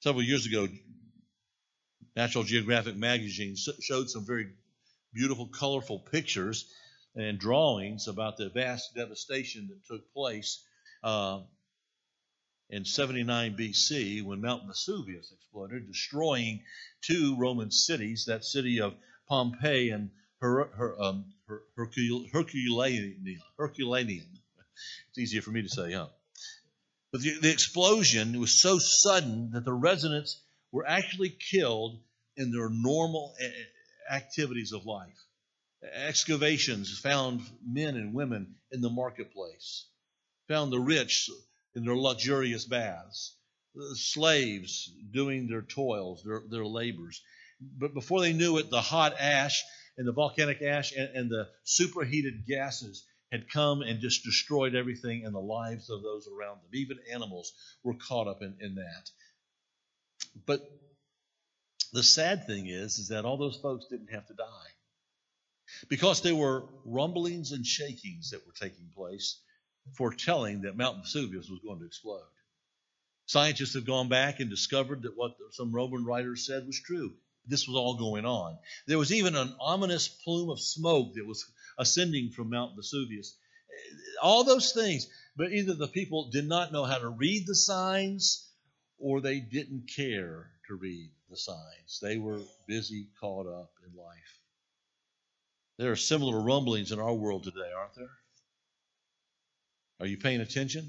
several 0.00 0.22
years 0.22 0.46
ago, 0.46 0.68
National 2.14 2.44
Geographic 2.44 2.94
magazine 2.94 3.56
showed 3.56 4.08
some 4.08 4.24
very 4.24 4.50
beautiful, 5.12 5.46
colorful 5.46 5.98
pictures 5.98 6.72
and 7.14 7.38
drawings 7.38 8.08
about 8.08 8.36
the 8.36 8.48
vast 8.48 8.94
devastation 8.94 9.68
that 9.68 9.86
took 9.86 10.12
place 10.12 10.62
uh, 11.02 11.40
in 12.70 12.84
79 12.84 13.56
BC 13.56 14.24
when 14.24 14.40
Mount 14.40 14.66
Vesuvius 14.66 15.30
exploded, 15.32 15.86
destroying 15.86 16.62
two 17.02 17.36
Roman 17.36 17.70
cities, 17.70 18.24
that 18.26 18.44
city 18.44 18.80
of 18.80 18.94
Pompeii 19.28 19.90
and 19.90 20.10
Her, 20.40 20.64
Her, 20.74 21.02
um, 21.02 21.26
Her, 21.46 21.62
Hercul- 21.78 22.30
Herculaneum. 22.32 23.24
Herculaneum. 23.58 24.26
It's 25.10 25.18
easier 25.18 25.42
for 25.42 25.50
me 25.50 25.62
to 25.62 25.68
say, 25.68 25.92
huh? 25.92 26.06
But 27.12 27.20
the, 27.20 27.38
the 27.40 27.50
explosion 27.50 28.40
was 28.40 28.62
so 28.62 28.78
sudden 28.78 29.50
that 29.52 29.66
the 29.66 29.72
residents 29.74 30.40
were 30.72 30.86
actually 30.86 31.28
killed 31.28 32.00
in 32.38 32.50
their 32.50 32.70
normal 32.70 33.34
activities 34.10 34.72
of 34.72 34.86
life. 34.86 35.18
Excavations 35.82 36.98
found 36.98 37.42
men 37.66 37.96
and 37.96 38.14
women 38.14 38.54
in 38.70 38.80
the 38.80 38.90
marketplace, 38.90 39.86
found 40.48 40.72
the 40.72 40.78
rich 40.78 41.28
in 41.74 41.84
their 41.84 41.96
luxurious 41.96 42.64
baths, 42.64 43.36
the 43.74 43.96
slaves 43.96 44.92
doing 45.10 45.48
their 45.48 45.62
toils, 45.62 46.22
their, 46.22 46.42
their 46.48 46.66
labors. 46.66 47.20
But 47.60 47.94
before 47.94 48.20
they 48.20 48.32
knew 48.32 48.58
it, 48.58 48.70
the 48.70 48.80
hot 48.80 49.14
ash 49.18 49.62
and 49.96 50.06
the 50.06 50.12
volcanic 50.12 50.62
ash 50.62 50.92
and, 50.92 51.08
and 51.16 51.30
the 51.30 51.48
superheated 51.64 52.46
gases 52.46 53.04
had 53.30 53.48
come 53.50 53.80
and 53.80 54.00
just 54.00 54.24
destroyed 54.24 54.74
everything 54.74 55.24
and 55.24 55.34
the 55.34 55.40
lives 55.40 55.88
of 55.90 56.02
those 56.02 56.28
around 56.28 56.56
them. 56.56 56.70
Even 56.74 56.98
animals 57.10 57.52
were 57.82 57.94
caught 57.94 58.28
up 58.28 58.42
in, 58.42 58.56
in 58.60 58.74
that. 58.74 59.10
But 60.46 60.60
the 61.92 62.02
sad 62.02 62.46
thing 62.46 62.66
is, 62.66 62.98
is 62.98 63.08
that 63.08 63.24
all 63.24 63.38
those 63.38 63.56
folks 63.56 63.86
didn't 63.90 64.12
have 64.12 64.26
to 64.26 64.34
die. 64.34 64.71
Because 65.88 66.22
there 66.22 66.34
were 66.34 66.64
rumblings 66.84 67.52
and 67.52 67.66
shakings 67.66 68.30
that 68.30 68.46
were 68.46 68.52
taking 68.52 68.90
place, 68.94 69.38
foretelling 69.94 70.62
that 70.62 70.76
Mount 70.76 71.04
Vesuvius 71.04 71.48
was 71.48 71.60
going 71.60 71.80
to 71.80 71.86
explode. 71.86 72.22
Scientists 73.26 73.74
have 73.74 73.86
gone 73.86 74.08
back 74.08 74.40
and 74.40 74.50
discovered 74.50 75.02
that 75.02 75.16
what 75.16 75.32
some 75.52 75.72
Roman 75.72 76.04
writers 76.04 76.46
said 76.46 76.66
was 76.66 76.80
true. 76.80 77.14
This 77.46 77.66
was 77.66 77.76
all 77.76 77.94
going 77.96 78.24
on. 78.24 78.58
There 78.86 78.98
was 78.98 79.12
even 79.12 79.34
an 79.34 79.54
ominous 79.60 80.08
plume 80.08 80.50
of 80.50 80.60
smoke 80.60 81.14
that 81.14 81.26
was 81.26 81.44
ascending 81.78 82.30
from 82.30 82.50
Mount 82.50 82.76
Vesuvius. 82.76 83.34
All 84.22 84.44
those 84.44 84.72
things, 84.72 85.08
but 85.36 85.52
either 85.52 85.74
the 85.74 85.88
people 85.88 86.30
did 86.30 86.46
not 86.46 86.72
know 86.72 86.84
how 86.84 86.98
to 86.98 87.08
read 87.08 87.46
the 87.46 87.54
signs 87.54 88.46
or 88.98 89.20
they 89.20 89.40
didn't 89.40 89.88
care 89.88 90.50
to 90.68 90.74
read 90.74 91.10
the 91.30 91.36
signs. 91.36 91.98
They 92.00 92.18
were 92.18 92.40
busy, 92.68 93.08
caught 93.18 93.46
up 93.46 93.72
in 93.86 93.96
life. 93.96 94.41
There 95.82 95.90
are 95.90 95.96
similar 95.96 96.38
rumblings 96.40 96.92
in 96.92 97.00
our 97.00 97.12
world 97.12 97.42
today, 97.42 97.72
aren't 97.76 97.96
there? 97.96 98.16
Are 99.98 100.06
you 100.06 100.16
paying 100.16 100.40
attention? 100.40 100.88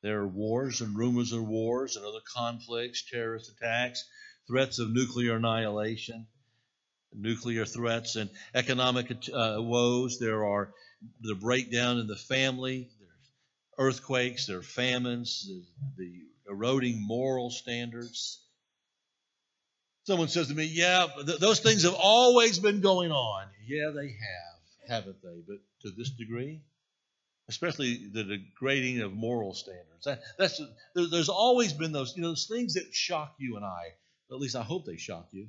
There 0.00 0.20
are 0.20 0.28
wars 0.28 0.80
and 0.80 0.96
rumors 0.96 1.32
of 1.32 1.44
wars 1.44 1.96
and 1.96 2.04
other 2.06 2.20
conflicts, 2.32 3.02
terrorist 3.10 3.50
attacks, 3.50 4.04
threats 4.46 4.78
of 4.78 4.92
nuclear 4.92 5.34
annihilation, 5.34 6.28
nuclear 7.12 7.66
threats, 7.66 8.14
and 8.14 8.30
economic 8.54 9.10
uh, 9.10 9.56
woes. 9.58 10.20
There 10.20 10.44
are 10.44 10.72
the 11.20 11.34
breakdown 11.34 11.98
in 11.98 12.06
the 12.06 12.14
family. 12.14 12.90
There's 13.00 13.30
earthquakes. 13.76 14.46
There 14.46 14.58
are 14.58 14.62
famines. 14.62 15.50
The 15.96 16.12
eroding 16.48 17.04
moral 17.04 17.50
standards. 17.50 18.40
Someone 20.04 20.28
says 20.28 20.48
to 20.48 20.54
me, 20.54 20.64
Yeah, 20.64 21.06
th- 21.26 21.38
those 21.38 21.60
things 21.60 21.82
have 21.84 21.94
always 21.94 22.58
been 22.58 22.80
going 22.80 23.12
on. 23.12 23.46
Yeah, 23.66 23.90
they 23.94 24.08
have, 24.08 24.88
haven't 24.88 25.22
they? 25.22 25.42
But 25.46 25.58
to 25.82 25.90
this 25.90 26.10
degree? 26.10 26.62
Especially 27.48 28.08
the 28.12 28.24
degrading 28.24 29.00
of 29.00 29.12
moral 29.12 29.54
standards. 29.54 30.04
That, 30.04 30.22
that's 30.38 30.60
there, 30.94 31.06
There's 31.10 31.28
always 31.28 31.72
been 31.72 31.92
those, 31.92 32.14
you 32.16 32.22
know, 32.22 32.28
those 32.28 32.46
things 32.46 32.74
that 32.74 32.94
shock 32.94 33.34
you 33.38 33.56
and 33.56 33.64
I. 33.64 33.94
At 34.30 34.38
least 34.38 34.56
I 34.56 34.62
hope 34.62 34.86
they 34.86 34.96
shock 34.96 35.28
you. 35.32 35.48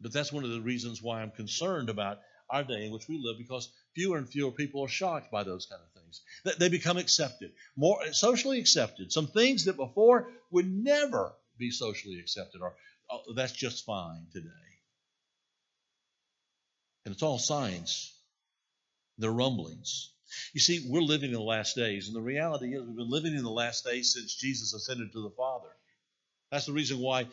But 0.00 0.12
that's 0.12 0.32
one 0.32 0.44
of 0.44 0.50
the 0.50 0.60
reasons 0.60 1.02
why 1.02 1.22
I'm 1.22 1.30
concerned 1.30 1.90
about 1.90 2.20
our 2.48 2.64
day 2.64 2.86
in 2.86 2.92
which 2.92 3.08
we 3.08 3.20
live 3.22 3.38
because 3.38 3.72
fewer 3.94 4.18
and 4.18 4.28
fewer 4.28 4.50
people 4.50 4.82
are 4.82 4.88
shocked 4.88 5.30
by 5.30 5.44
those 5.44 5.66
kind 5.66 5.80
of 5.80 6.02
things. 6.02 6.22
They 6.58 6.68
become 6.68 6.96
accepted, 6.96 7.52
more 7.76 8.12
socially 8.12 8.58
accepted. 8.58 9.12
Some 9.12 9.28
things 9.28 9.64
that 9.66 9.76
before 9.76 10.28
would 10.50 10.66
never 10.68 11.32
be 11.58 11.70
socially 11.70 12.18
accepted 12.18 12.62
are 12.62 12.74
oh, 13.10 13.32
that's 13.34 13.52
just 13.52 13.84
fine 13.84 14.26
today. 14.32 14.48
And 17.04 17.14
it's 17.14 17.22
all 17.22 17.38
signs. 17.38 18.12
They're 19.18 19.30
rumblings. 19.30 20.12
You 20.52 20.60
see, 20.60 20.86
we're 20.88 21.00
living 21.00 21.30
in 21.30 21.36
the 21.36 21.42
last 21.42 21.74
days, 21.74 22.06
and 22.06 22.16
the 22.16 22.20
reality 22.20 22.74
is 22.74 22.84
we've 22.84 22.96
been 22.96 23.10
living 23.10 23.34
in 23.34 23.42
the 23.42 23.50
last 23.50 23.84
days 23.84 24.14
since 24.14 24.34
Jesus 24.34 24.74
ascended 24.74 25.12
to 25.12 25.22
the 25.22 25.34
Father. 25.36 25.68
That's 26.50 26.66
the 26.66 26.72
reason 26.72 26.98
why 26.98 27.26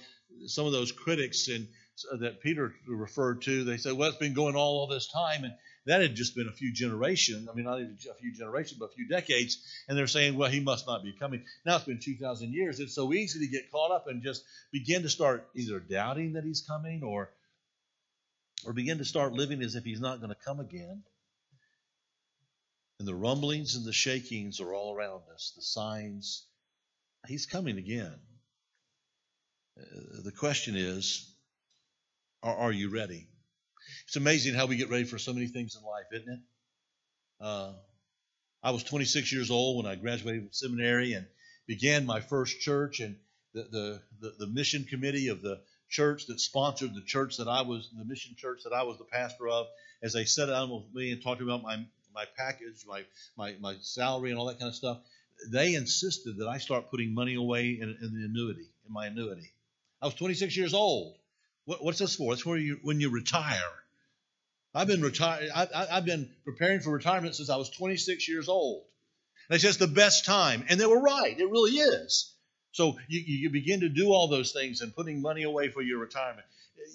some 0.48 0.66
of 0.66 0.72
those 0.72 0.92
critics 0.92 1.48
in, 1.48 1.68
uh, 2.12 2.18
that 2.18 2.42
Peter 2.42 2.74
referred 2.88 3.44
to, 3.44 3.64
they 3.64 3.78
said, 3.78 3.94
well, 3.94 4.10
it's 4.10 4.18
been 4.18 4.34
going 4.34 4.56
all, 4.56 4.80
all 4.80 4.88
this 4.88 5.08
time, 5.08 5.44
and 5.44 5.54
that 5.88 6.02
had 6.02 6.16
just 6.16 6.36
been 6.36 6.48
a 6.48 6.52
few 6.52 6.74
generations. 6.74 7.48
I 7.50 7.56
mean, 7.56 7.66
not 7.66 7.80
even 7.80 7.98
a 8.12 8.14
few 8.14 8.34
generations, 8.34 8.78
but 8.78 8.92
a 8.92 8.94
few 8.94 9.08
decades. 9.08 9.58
And 9.88 9.98
they're 9.98 10.08
saying, 10.08 10.38
well, 10.38 10.50
he 10.50 10.60
must 10.60 10.86
not 10.86 11.02
be 11.02 11.14
coming. 11.14 11.44
Now 11.66 11.78
it's 11.78 11.86
been 11.86 12.00
2,000 12.00 12.54
years. 12.54 12.80
It's 12.80 12.94
so 12.94 13.14
easy 13.14 13.40
to 13.40 13.48
get 13.48 13.72
caught 13.72 13.92
up 13.92 14.08
and 14.08 14.22
just 14.22 14.44
begin 14.72 15.04
to 15.04 15.10
start 15.10 15.48
either 15.56 15.80
doubting 15.80 16.34
that 16.34 16.44
he's 16.44 16.62
coming 16.62 17.04
or, 17.04 17.30
or 18.66 18.74
begin 18.74 18.98
to 18.98 19.06
start 19.06 19.32
living 19.32 19.62
as 19.62 19.76
if 19.76 19.86
he's 19.86 20.02
not 20.02 20.20
going 20.20 20.30
to 20.30 20.44
come 20.46 20.60
again. 20.60 21.04
And 23.00 23.08
the 23.08 23.16
rumblings 23.16 23.76
and 23.76 23.86
the 23.86 23.94
shakings 23.94 24.60
are 24.60 24.74
all 24.74 24.94
around 24.94 25.22
us, 25.34 25.54
the 25.56 25.62
signs. 25.62 26.46
He's 27.28 27.46
coming 27.46 27.78
again. 27.78 28.16
Uh, 29.80 30.22
the 30.24 30.32
question 30.32 30.76
is 30.76 31.34
are, 32.44 32.56
are, 32.56 32.72
you 32.72 32.90
ready? 32.90 33.28
It's 34.08 34.16
amazing 34.16 34.54
how 34.54 34.68
we 34.68 34.78
get 34.78 34.90
ready 34.90 35.04
for 35.04 35.18
so 35.18 35.34
many 35.34 35.48
things 35.48 35.76
in 35.76 35.84
life, 35.84 36.06
isn't 36.14 36.32
it? 36.32 36.40
Uh, 37.42 37.74
I 38.64 38.72
was 38.72 38.84
26 38.86 39.34
years 39.34 39.52
old 39.52 39.78
when 39.84 39.92
I 39.92 39.96
graduated 39.96 40.44
from 40.44 40.54
seminary 40.54 41.12
and 41.12 41.26
began 41.68 42.06
my 42.06 42.22
first 42.22 42.62
church, 42.62 43.02
and 43.02 43.18
the, 43.54 43.64
the, 43.64 44.02
the, 44.22 44.46
the 44.46 44.48
mission 44.48 44.86
committee 44.86 45.28
of 45.28 45.42
the 45.42 45.60
church 45.90 46.26
that 46.28 46.40
sponsored 46.40 46.96
the 46.96 47.02
church 47.02 47.36
that 47.36 47.50
I 47.50 47.64
was, 47.64 47.90
the 47.98 48.06
mission 48.06 48.34
church 48.38 48.62
that 48.64 48.72
I 48.72 48.84
was 48.84 48.98
the 48.98 49.04
pastor 49.04 49.50
of, 49.50 49.68
as 50.02 50.14
they 50.14 50.24
sat 50.24 50.46
down 50.46 50.70
with 50.70 50.86
me 50.94 51.12
and 51.12 51.22
talked 51.22 51.42
about 51.42 51.62
my 51.62 51.86
my 52.16 52.26
package, 52.38 52.86
my, 52.88 53.04
my, 53.38 53.56
my 53.60 53.76
salary, 53.82 54.32
and 54.32 54.40
all 54.40 54.46
that 54.46 54.58
kind 54.58 54.70
of 54.70 54.76
stuff, 54.76 55.00
they 55.52 55.76
insisted 55.76 56.38
that 56.38 56.48
I 56.48 56.58
start 56.58 56.90
putting 56.90 57.14
money 57.14 57.36
away 57.36 57.78
in, 57.80 57.96
in 58.02 58.14
the 58.14 58.26
annuity, 58.26 58.68
in 58.88 58.94
my 58.94 59.06
annuity. 59.06 59.52
I 60.02 60.06
was 60.06 60.16
26 60.16 60.58
years 60.58 60.74
old. 60.74 61.16
What, 61.66 61.84
what's 61.84 62.00
this 62.00 62.16
for? 62.16 62.34
It's 62.34 62.42
for 62.42 62.58
you 62.58 62.80
when 62.82 63.00
you 63.00 63.12
retire. 63.12 63.84
I've 64.76 64.88
been 64.88 65.02
retired. 65.02 65.50
I've 65.54 66.06
been 66.06 66.30
preparing 66.46 66.82
for 66.82 66.92
retirement 66.92 67.36
since 67.36 67.50
I 67.50 67.58
was 67.58 67.70
26 67.70 68.28
years 68.28 68.48
old. 68.48 68.84
It's 69.50 69.64
just 69.64 69.80
the 69.80 69.88
best 69.88 70.26
time, 70.26 70.66
and 70.70 70.80
they 70.80 70.86
were 70.86 71.00
right. 71.00 71.40
It 71.40 71.50
really 71.50 71.72
is. 71.72 72.34
So 72.74 72.98
you, 73.08 73.22
you 73.26 73.50
begin 73.50 73.80
to 73.80 73.90
do 73.90 74.10
all 74.10 74.28
those 74.28 74.52
things 74.52 74.82
and 74.82 74.94
putting 74.96 75.22
money 75.22 75.44
away 75.44 75.70
for 75.70 75.82
your 75.82 76.00
retirement. 76.00 76.46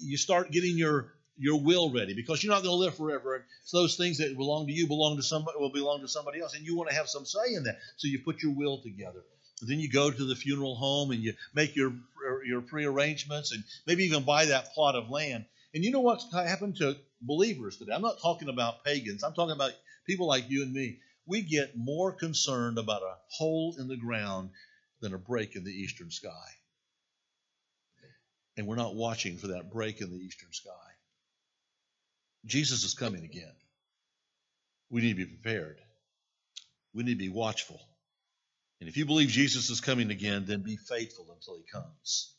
You 0.01 0.17
start 0.17 0.51
getting 0.51 0.77
your 0.77 1.13
your 1.35 1.59
will 1.59 1.91
ready 1.91 2.13
because 2.13 2.43
you're 2.43 2.53
not 2.53 2.61
going 2.61 2.73
to 2.73 2.79
live 2.79 2.95
forever. 2.95 3.43
So 3.65 3.81
those 3.81 3.97
things 3.97 4.19
that 4.19 4.37
belong 4.37 4.67
to 4.67 4.71
you 4.71 4.87
belong 4.87 5.17
to 5.17 5.23
somebody 5.23 5.57
will 5.59 5.71
belong 5.71 6.01
to 6.01 6.07
somebody 6.07 6.41
else, 6.41 6.55
and 6.55 6.63
you 6.65 6.77
want 6.77 6.89
to 6.89 6.95
have 6.95 7.09
some 7.09 7.25
say 7.25 7.55
in 7.55 7.63
that. 7.63 7.79
So 7.97 8.07
you 8.07 8.19
put 8.19 8.43
your 8.43 8.53
will 8.53 8.77
together. 8.81 9.23
Then 9.61 9.79
you 9.79 9.89
go 9.89 10.11
to 10.11 10.25
the 10.25 10.35
funeral 10.35 10.75
home 10.75 11.11
and 11.11 11.23
you 11.23 11.33
make 11.53 11.75
your 11.75 11.93
your 12.45 12.61
prearrangements 12.61 13.51
and 13.51 13.63
maybe 13.87 14.05
even 14.05 14.23
buy 14.23 14.45
that 14.45 14.73
plot 14.73 14.95
of 14.95 15.09
land. 15.09 15.45
And 15.73 15.83
you 15.83 15.91
know 15.91 16.01
what's 16.01 16.31
happened 16.33 16.77
to 16.77 16.95
believers 17.21 17.77
today? 17.77 17.93
I'm 17.93 18.01
not 18.01 18.21
talking 18.21 18.49
about 18.49 18.83
pagans. 18.83 19.23
I'm 19.23 19.33
talking 19.33 19.55
about 19.55 19.71
people 20.05 20.27
like 20.27 20.49
you 20.49 20.63
and 20.63 20.71
me. 20.71 20.99
We 21.25 21.41
get 21.41 21.75
more 21.75 22.11
concerned 22.11 22.77
about 22.77 23.01
a 23.01 23.15
hole 23.29 23.75
in 23.79 23.87
the 23.87 23.97
ground 23.97 24.51
than 25.01 25.13
a 25.13 25.17
break 25.17 25.55
in 25.55 25.63
the 25.63 25.71
eastern 25.71 26.11
sky. 26.11 26.29
And 28.55 28.67
we're 28.67 28.75
not 28.75 28.95
watching 28.95 29.37
for 29.37 29.47
that 29.47 29.71
break 29.71 30.01
in 30.01 30.11
the 30.11 30.17
eastern 30.17 30.51
sky. 30.51 30.71
Jesus 32.45 32.83
is 32.83 32.93
coming 32.93 33.23
again. 33.23 33.55
We 34.91 35.01
need 35.01 35.17
to 35.17 35.25
be 35.25 35.25
prepared. 35.25 35.79
We 36.93 37.03
need 37.03 37.13
to 37.13 37.25
be 37.25 37.29
watchful. 37.29 37.81
And 38.79 38.89
if 38.89 38.97
you 38.97 39.05
believe 39.05 39.29
Jesus 39.29 39.69
is 39.69 39.81
coming 39.81 40.11
again, 40.11 40.45
then 40.45 40.61
be 40.61 40.77
faithful 40.77 41.25
until 41.33 41.55
he 41.55 41.63
comes. 41.71 42.35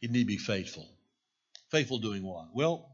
You 0.00 0.10
need 0.10 0.20
to 0.20 0.26
be 0.26 0.36
faithful. 0.36 0.86
Faithful 1.76 1.98
doing 1.98 2.22
what? 2.22 2.46
Well, 2.54 2.88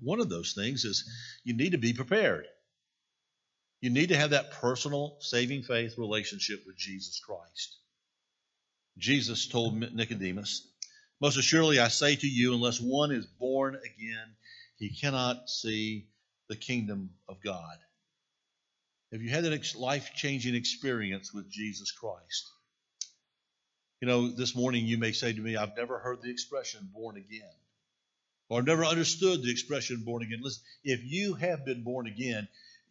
one 0.00 0.20
of 0.20 0.28
those 0.28 0.52
things 0.52 0.84
is 0.84 1.02
you 1.42 1.52
need 1.52 1.72
to 1.72 1.78
be 1.78 1.94
prepared. 1.94 2.46
You 3.80 3.90
need 3.90 4.10
to 4.10 4.16
have 4.16 4.30
that 4.30 4.52
personal 4.52 5.16
saving 5.18 5.64
faith 5.64 5.98
relationship 5.98 6.60
with 6.64 6.76
Jesus 6.76 7.18
Christ. 7.18 7.76
Jesus 8.98 9.48
told 9.48 9.74
Nicodemus, 9.74 10.64
Most 11.20 11.38
assuredly 11.38 11.80
I 11.80 11.88
say 11.88 12.14
to 12.14 12.28
you, 12.28 12.54
unless 12.54 12.80
one 12.80 13.10
is 13.10 13.26
born 13.26 13.74
again, 13.74 14.36
he 14.76 14.90
cannot 14.90 15.50
see 15.50 16.06
the 16.48 16.54
kingdom 16.54 17.10
of 17.28 17.42
God. 17.42 17.78
Have 19.10 19.22
you 19.22 19.30
had 19.30 19.42
that 19.42 19.74
life 19.74 20.12
changing 20.14 20.54
experience 20.54 21.34
with 21.34 21.50
Jesus 21.50 21.90
Christ? 21.90 22.48
You 24.00 24.06
know, 24.06 24.28
this 24.28 24.54
morning 24.54 24.86
you 24.86 24.98
may 24.98 25.10
say 25.10 25.32
to 25.32 25.40
me, 25.40 25.56
I've 25.56 25.76
never 25.76 25.98
heard 25.98 26.22
the 26.22 26.30
expression 26.30 26.88
born 26.94 27.16
again, 27.16 27.50
or 28.48 28.62
never 28.62 28.84
understood 28.84 29.42
the 29.42 29.50
expression 29.50 30.02
born 30.04 30.22
again. 30.22 30.40
Listen, 30.42 30.62
if 30.84 31.00
you 31.04 31.34
have 31.34 31.64
been 31.64 31.82
born 31.82 32.06
again, 32.06 32.48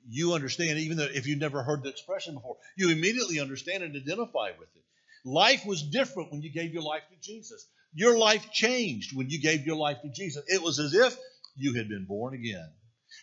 you 0.10 0.34
understand, 0.34 0.80
even 0.80 0.98
though 0.98 1.08
if 1.14 1.28
you've 1.28 1.40
never 1.40 1.64
heard 1.64 1.84
the 1.84 1.90
expression 1.90 2.34
before, 2.36 2.58
you 2.76 2.90
immediately 2.90 3.40
understand 3.40 3.84
and 3.84 3.96
identify 3.96 4.52
with 4.60 4.70
it. 4.76 4.84
Life 5.26 5.66
was 5.66 5.82
different 5.82 6.32
when 6.32 6.42
you 6.42 6.52
gave 6.52 6.74
your 6.74 6.84
life 6.84 7.04
to 7.10 7.16
Jesus. 7.22 7.66
Your 7.94 8.18
life 8.18 8.52
changed 8.52 9.16
when 9.16 9.30
you 9.30 9.40
gave 9.40 9.66
your 9.66 9.78
life 9.78 10.02
to 10.02 10.10
Jesus. 10.10 10.44
It 10.48 10.62
was 10.62 10.80
as 10.80 10.94
if 10.94 11.16
you 11.56 11.74
had 11.76 11.88
been 11.88 12.06
born 12.06 12.34
again. 12.34 12.70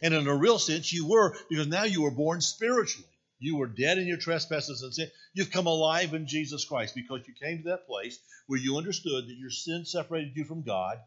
And 0.01 0.15
in 0.15 0.27
a 0.27 0.35
real 0.35 0.59
sense, 0.59 0.93
you 0.93 1.07
were, 1.07 1.37
because 1.51 1.67
now 1.67 1.85
you 1.85 2.03
were 2.03 2.11
born 2.11 2.41
spiritually. 2.41 3.09
You 3.39 3.57
were 3.57 3.67
dead 3.67 3.99
in 3.99 4.07
your 4.07 4.19
trespasses 4.19 4.83
and 4.83 4.95
sin. 4.95 5.11
You've 5.35 5.51
come 5.51 5.67
alive 5.67 6.15
in 6.15 6.27
Jesus 6.27 6.65
Christ 6.65 6.95
because 6.95 7.27
you 7.27 7.35
came 7.35 7.59
to 7.59 7.71
that 7.71 7.87
place 7.87 8.19
where 8.47 8.61
you 8.61 8.77
understood 8.77 9.27
that 9.27 9.37
your 9.37 9.51
sin 9.51 9.85
separated 9.85 10.37
you 10.37 10.45
from 10.45 10.63
God, 10.63 10.99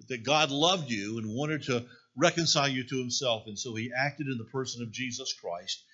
but 0.00 0.08
that 0.08 0.24
God 0.24 0.50
loved 0.50 0.90
you 0.90 1.18
and 1.18 1.28
wanted 1.28 1.64
to 1.64 1.84
reconcile 2.16 2.68
you 2.68 2.84
to 2.84 2.98
himself. 2.98 3.44
And 3.46 3.58
so 3.58 3.74
he 3.74 3.92
acted 3.96 4.28
in 4.28 4.38
the 4.38 4.44
person 4.44 4.82
of 4.82 4.90
Jesus 4.90 5.34
Christ, 5.34 5.84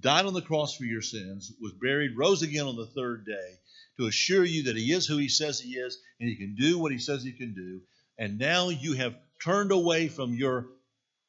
died 0.00 0.26
on 0.26 0.34
the 0.34 0.42
cross 0.42 0.76
for 0.76 0.84
your 0.84 1.00
sins, 1.00 1.52
was 1.60 1.72
buried, 1.72 2.16
rose 2.16 2.42
again 2.42 2.66
on 2.66 2.76
the 2.76 2.86
third 2.86 3.24
day 3.24 3.58
to 3.98 4.06
assure 4.06 4.44
you 4.44 4.64
that 4.64 4.76
he 4.76 4.92
is 4.92 5.06
who 5.06 5.16
he 5.16 5.28
says 5.28 5.60
he 5.60 5.74
is 5.74 5.96
and 6.18 6.28
he 6.28 6.36
can 6.36 6.56
do 6.56 6.78
what 6.78 6.92
he 6.92 6.98
says 6.98 7.22
he 7.22 7.32
can 7.32 7.54
do. 7.54 7.80
And 8.18 8.38
now 8.38 8.68
you 8.68 8.94
have 8.94 9.14
turned 9.42 9.70
away 9.70 10.08
from 10.08 10.34
your 10.34 10.66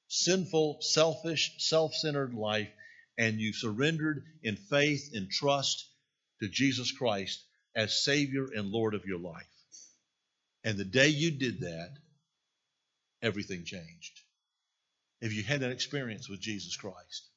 sinful, 0.07 0.79
selfish, 0.81 1.55
self 1.59 1.93
centered 1.93 2.33
life, 2.33 2.69
and 3.17 3.39
you've 3.39 3.55
surrendered 3.55 4.23
in 4.41 4.55
faith 4.55 5.11
and 5.13 5.29
trust 5.29 5.87
to 6.41 6.49
Jesus 6.49 6.91
Christ 6.91 7.43
as 7.75 8.03
Savior 8.03 8.47
and 8.55 8.69
Lord 8.69 8.95
of 8.95 9.05
your 9.05 9.19
life. 9.19 9.47
And 10.63 10.77
the 10.77 10.85
day 10.85 11.09
you 11.09 11.31
did 11.31 11.61
that, 11.61 11.91
everything 13.23 13.65
changed. 13.65 14.21
If 15.21 15.33
you 15.33 15.41
had 15.41 15.62
that 15.62 15.71
experience 15.71 16.29
with 16.29 16.41
Jesus 16.41 16.75
Christ. 16.75 17.27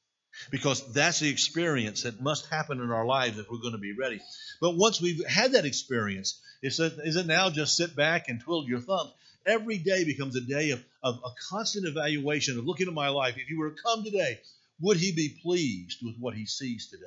Because 0.51 0.93
that's 0.93 1.19
the 1.19 1.29
experience 1.29 2.03
that 2.03 2.21
must 2.21 2.45
happen 2.45 2.79
in 2.79 2.91
our 2.91 3.05
lives 3.05 3.39
if 3.39 3.49
we're 3.49 3.57
going 3.57 3.71
to 3.71 3.79
be 3.79 3.95
ready. 3.97 4.19
But 4.61 4.77
once 4.77 5.01
we've 5.01 5.25
had 5.25 5.53
that 5.53 5.65
experience, 5.65 6.39
is 6.61 6.79
it 6.79 7.25
now 7.25 7.49
just 7.49 7.75
sit 7.75 7.95
back 7.95 8.29
and 8.29 8.39
twiddle 8.39 8.67
your 8.67 8.81
thumbs? 8.81 9.13
every 9.47 9.77
day 9.77 10.03
becomes 10.03 10.35
a 10.35 10.41
day 10.41 10.71
of, 10.71 10.83
of 11.01 11.19
a 11.25 11.29
constant 11.49 11.87
evaluation 11.87 12.59
of 12.59 12.65
looking 12.65 12.87
at 12.87 12.93
my 12.93 13.09
life. 13.09 13.37
If 13.37 13.49
you 13.49 13.57
were 13.57 13.71
to 13.71 13.81
come 13.81 14.03
today, 14.03 14.39
would 14.81 14.97
he 14.97 15.13
be 15.13 15.39
pleased 15.41 15.99
with 16.03 16.15
what 16.19 16.35
he 16.35 16.45
sees 16.45 16.89
today? 16.89 17.05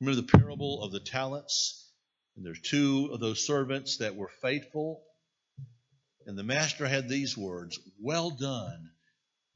Remember 0.00 0.22
the 0.22 0.38
parable 0.38 0.82
of 0.82 0.90
the 0.90 1.00
talents? 1.00 1.84
And 2.36 2.44
there's 2.44 2.60
two 2.60 3.10
of 3.12 3.20
those 3.20 3.46
servants 3.46 3.98
that 3.98 4.16
were 4.16 4.30
faithful. 4.42 5.02
And 6.26 6.36
the 6.36 6.42
master 6.42 6.86
had 6.86 7.08
these 7.08 7.36
words 7.36 7.78
Well 8.00 8.30
done, 8.30 8.90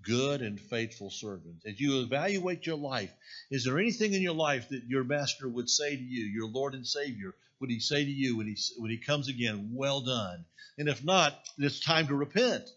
good 0.02 0.40
and 0.40 0.58
faithful 0.58 1.10
servant. 1.10 1.62
As 1.66 1.80
you 1.80 2.00
evaluate 2.00 2.64
your 2.64 2.76
life, 2.76 3.12
is 3.50 3.64
there 3.64 3.78
anything 3.78 4.14
in 4.14 4.22
your 4.22 4.34
life 4.34 4.68
that 4.68 4.84
your 4.84 5.04
master 5.04 5.48
would 5.48 5.68
say 5.68 5.96
to 5.96 6.02
you, 6.02 6.24
your 6.24 6.48
Lord 6.48 6.74
and 6.74 6.86
Savior, 6.86 7.34
would 7.58 7.70
he 7.70 7.80
say 7.80 8.04
to 8.04 8.10
you 8.10 8.36
when 8.36 8.46
he, 8.46 8.56
when 8.78 8.90
he 8.90 8.98
comes 8.98 9.28
again, 9.28 9.70
Well 9.74 10.00
done? 10.00 10.44
And 10.78 10.88
if 10.88 11.04
not, 11.04 11.38
it's 11.58 11.80
time 11.80 12.06
to 12.06 12.14
repent 12.14 12.70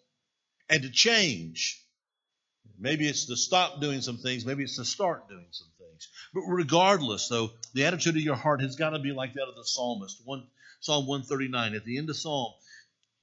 and 0.69 0.81
to 0.81 0.89
change. 0.89 1.79
Maybe 2.79 3.07
it's 3.07 3.25
to 3.27 3.37
stop 3.37 3.79
doing 3.79 4.01
some 4.01 4.17
things, 4.17 4.45
maybe 4.45 4.63
it's 4.63 4.77
to 4.77 4.85
start 4.85 5.29
doing 5.29 5.45
some 5.51 5.69
things. 5.77 6.07
But 6.33 6.41
regardless, 6.47 7.27
though, 7.27 7.51
the 7.73 7.85
attitude 7.85 8.15
of 8.15 8.21
your 8.21 8.35
heart 8.35 8.61
has 8.61 8.75
got 8.75 8.89
to 8.89 8.99
be 8.99 9.11
like 9.11 9.33
that 9.33 9.47
of 9.47 9.55
the 9.55 9.63
psalmist. 9.63 10.21
One, 10.25 10.47
Psalm 10.81 11.05
139, 11.05 11.75
at 11.75 11.85
the 11.85 11.97
end 11.97 12.09
of 12.09 12.17
Psalm, 12.17 12.51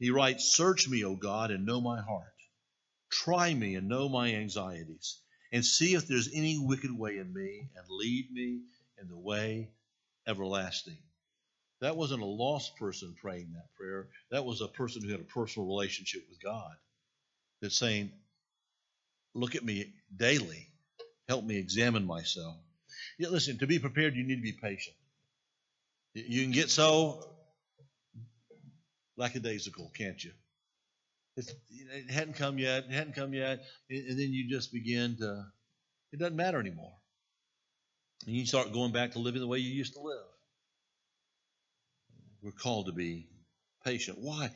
He 0.00 0.10
writes, 0.10 0.56
Search 0.56 0.88
me, 0.88 1.04
O 1.04 1.14
God, 1.14 1.50
and 1.52 1.66
know 1.66 1.80
my 1.80 2.00
heart. 2.00 2.24
Try 3.10 3.52
me 3.54 3.76
and 3.76 3.88
know 3.88 4.08
my 4.08 4.34
anxieties, 4.34 5.20
and 5.52 5.64
see 5.64 5.94
if 5.94 6.08
there's 6.08 6.30
any 6.32 6.58
wicked 6.58 6.90
way 6.90 7.18
in 7.18 7.32
me, 7.32 7.68
and 7.76 7.86
lead 7.88 8.32
me 8.32 8.62
in 9.00 9.08
the 9.08 9.18
way 9.18 9.68
everlasting. 10.26 10.96
That 11.80 11.96
wasn't 11.96 12.22
a 12.22 12.26
lost 12.26 12.76
person 12.76 13.14
praying 13.20 13.52
that 13.54 13.74
prayer. 13.76 14.08
That 14.30 14.44
was 14.44 14.60
a 14.60 14.68
person 14.68 15.02
who 15.02 15.10
had 15.10 15.20
a 15.20 15.24
personal 15.24 15.68
relationship 15.68 16.22
with 16.28 16.42
God 16.42 16.74
that's 17.60 17.76
saying, 17.78 18.10
Look 19.34 19.54
at 19.54 19.64
me 19.64 19.92
daily. 20.16 20.66
Help 21.28 21.44
me 21.44 21.56
examine 21.56 22.04
myself. 22.04 22.56
Yeah, 23.18 23.28
listen, 23.28 23.58
to 23.58 23.66
be 23.66 23.78
prepared, 23.78 24.16
you 24.16 24.24
need 24.24 24.36
to 24.36 24.42
be 24.42 24.52
patient. 24.52 24.96
You 26.14 26.42
can 26.42 26.50
get 26.50 26.70
so 26.70 27.24
lackadaisical, 29.20 29.92
can't 29.96 30.22
you? 30.24 30.32
It's, 31.36 31.52
it 31.70 32.10
hadn't 32.10 32.34
come 32.34 32.58
yet, 32.58 32.84
it 32.88 32.92
hadn't 32.92 33.14
come 33.14 33.34
yet, 33.34 33.60
and 33.88 34.18
then 34.18 34.32
you 34.32 34.48
just 34.48 34.72
begin 34.72 35.16
to, 35.18 35.44
it 36.12 36.18
doesn't 36.18 36.36
matter 36.36 36.58
anymore. 36.58 36.92
And 38.26 38.34
you 38.34 38.46
start 38.46 38.72
going 38.72 38.92
back 38.92 39.12
to 39.12 39.18
living 39.18 39.40
the 39.40 39.46
way 39.46 39.58
you 39.58 39.72
used 39.72 39.94
to 39.94 40.00
live. 40.00 40.26
We're 42.42 42.50
called 42.52 42.86
to 42.86 42.92
be 42.92 43.28
patient. 43.84 44.18
Why? 44.18 44.50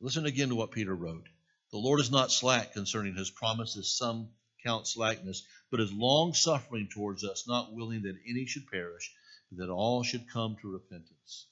Listen 0.00 0.26
again 0.26 0.48
to 0.48 0.56
what 0.56 0.72
Peter 0.72 0.94
wrote. 0.94 1.28
The 1.70 1.78
Lord 1.78 2.00
is 2.00 2.10
not 2.10 2.32
slack 2.32 2.72
concerning 2.72 3.14
his 3.14 3.30
promises, 3.30 3.96
some 3.96 4.30
count 4.64 4.88
slackness, 4.88 5.44
but 5.70 5.80
is 5.80 5.92
long 5.92 6.34
suffering 6.34 6.88
towards 6.92 7.24
us, 7.24 7.46
not 7.46 7.72
willing 7.72 8.02
that 8.02 8.16
any 8.28 8.46
should 8.46 8.66
perish, 8.66 9.12
but 9.50 9.64
that 9.64 9.72
all 9.72 10.02
should 10.02 10.28
come 10.28 10.56
to 10.60 10.72
repentance. 10.72 11.46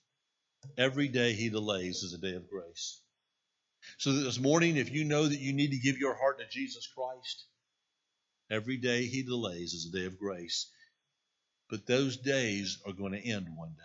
Every 0.77 1.09
day 1.09 1.33
he 1.33 1.49
delays 1.49 2.03
is 2.03 2.13
a 2.15 2.19
day 2.19 2.35
of 2.35 2.49
grace. 2.49 3.01
So 3.97 4.13
that 4.13 4.21
this 4.21 4.39
morning, 4.39 4.77
if 4.77 4.93
you 4.93 5.05
know 5.05 5.27
that 5.27 5.41
you 5.41 5.53
need 5.53 5.71
to 5.71 5.79
give 5.79 5.99
your 5.99 6.15
heart 6.15 6.39
to 6.39 6.49
Jesus 6.49 6.87
Christ, 6.87 7.45
every 8.51 8.77
day 8.77 9.07
he 9.07 9.23
delays 9.23 9.73
is 9.73 9.87
a 9.87 9.97
day 9.97 10.07
of 10.07 10.19
grace. 10.19 10.71
But 11.71 11.87
those 11.87 12.17
days 12.17 12.79
are 12.87 12.93
going 12.93 13.13
to 13.13 13.27
end 13.27 13.49
one 13.57 13.75
day. 13.77 13.85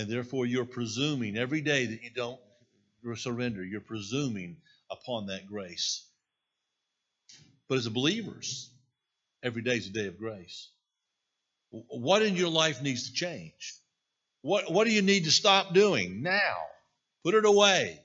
And 0.00 0.08
therefore, 0.08 0.46
you're 0.46 0.64
presuming 0.64 1.36
every 1.36 1.60
day 1.60 1.86
that 1.86 2.02
you 2.02 2.10
don't 2.10 2.40
surrender, 3.16 3.64
you're 3.64 3.80
presuming 3.80 4.56
upon 4.90 5.26
that 5.26 5.46
grace. 5.46 6.06
But 7.68 7.78
as 7.78 7.86
a 7.86 7.90
believers, 7.90 8.70
every 9.42 9.62
day 9.62 9.76
is 9.76 9.88
a 9.88 9.92
day 9.92 10.06
of 10.06 10.18
grace. 10.18 10.70
What 11.70 12.22
in 12.22 12.36
your 12.36 12.50
life 12.50 12.82
needs 12.82 13.08
to 13.08 13.14
change? 13.14 13.74
What, 14.42 14.70
what 14.70 14.86
do 14.86 14.92
you 14.92 15.02
need 15.02 15.24
to 15.24 15.30
stop 15.30 15.72
doing 15.72 16.22
now? 16.22 16.56
Put 17.24 17.34
it 17.34 17.44
away. 17.44 18.00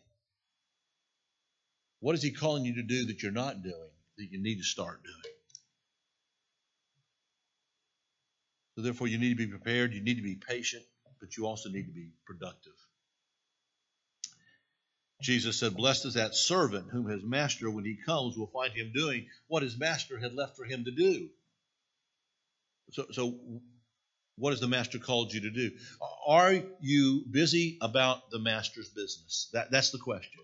What 1.99 2.13
is 2.13 2.21
He 2.21 2.31
calling 2.31 2.63
you 2.63 2.75
to 2.75 2.83
do 2.83 3.07
that 3.07 3.23
you're 3.23 3.31
not 3.31 3.63
doing, 3.63 3.89
that 4.17 4.31
you 4.31 4.41
need 4.41 4.57
to 4.57 4.63
start 4.63 5.03
doing? 5.03 5.35
So, 8.75 8.83
therefore, 8.83 9.07
you 9.07 9.17
need 9.17 9.29
to 9.29 9.35
be 9.35 9.47
prepared, 9.47 9.93
you 9.93 10.01
need 10.01 10.17
to 10.17 10.23
be 10.23 10.35
patient, 10.35 10.83
but 11.19 11.35
you 11.35 11.47
also 11.47 11.69
need 11.69 11.87
to 11.87 11.91
be 11.91 12.11
productive. 12.27 12.73
Jesus 15.19 15.59
said, 15.59 15.75
Blessed 15.75 16.05
is 16.05 16.13
that 16.13 16.35
servant 16.35 16.89
whom 16.91 17.07
his 17.07 17.23
master, 17.23 17.71
when 17.71 17.85
he 17.85 17.95
comes, 17.95 18.37
will 18.37 18.51
find 18.53 18.71
him 18.73 18.91
doing 18.93 19.25
what 19.47 19.63
his 19.63 19.75
master 19.75 20.19
had 20.19 20.35
left 20.35 20.55
for 20.55 20.63
him 20.63 20.85
to 20.85 20.91
do. 20.91 21.29
So, 22.91 23.07
so 23.11 23.39
what 24.37 24.51
has 24.51 24.59
the 24.59 24.67
master 24.67 24.99
called 24.99 25.33
you 25.33 25.41
to 25.41 25.49
do? 25.49 25.71
Are 26.27 26.61
you 26.79 27.23
busy 27.29 27.77
about 27.81 28.29
the 28.29 28.39
master's 28.39 28.89
business? 28.89 29.49
That, 29.53 29.71
that's 29.71 29.91
the 29.91 29.97
question. 29.97 30.41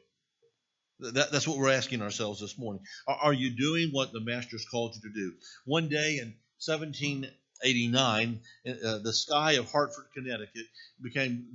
That, 1.00 1.32
that's 1.32 1.48
what 1.48 1.58
we're 1.58 1.72
asking 1.72 2.02
ourselves 2.02 2.40
this 2.40 2.58
morning. 2.58 2.84
Are, 3.08 3.16
are 3.16 3.34
you 3.34 3.52
doing 3.52 3.90
what 3.92 4.12
the 4.12 4.20
master's 4.20 4.66
called 4.66 4.96
you 4.96 5.10
to 5.10 5.14
do? 5.14 5.34
One 5.66 5.90
day 5.90 6.18
in 6.18 6.34
1789, 6.66 8.40
uh, 8.68 8.98
the 9.00 9.14
sky 9.14 9.54
of 9.54 9.72
Hartford, 9.72 10.06
Connecticut 10.16 10.66
became 11.02 11.46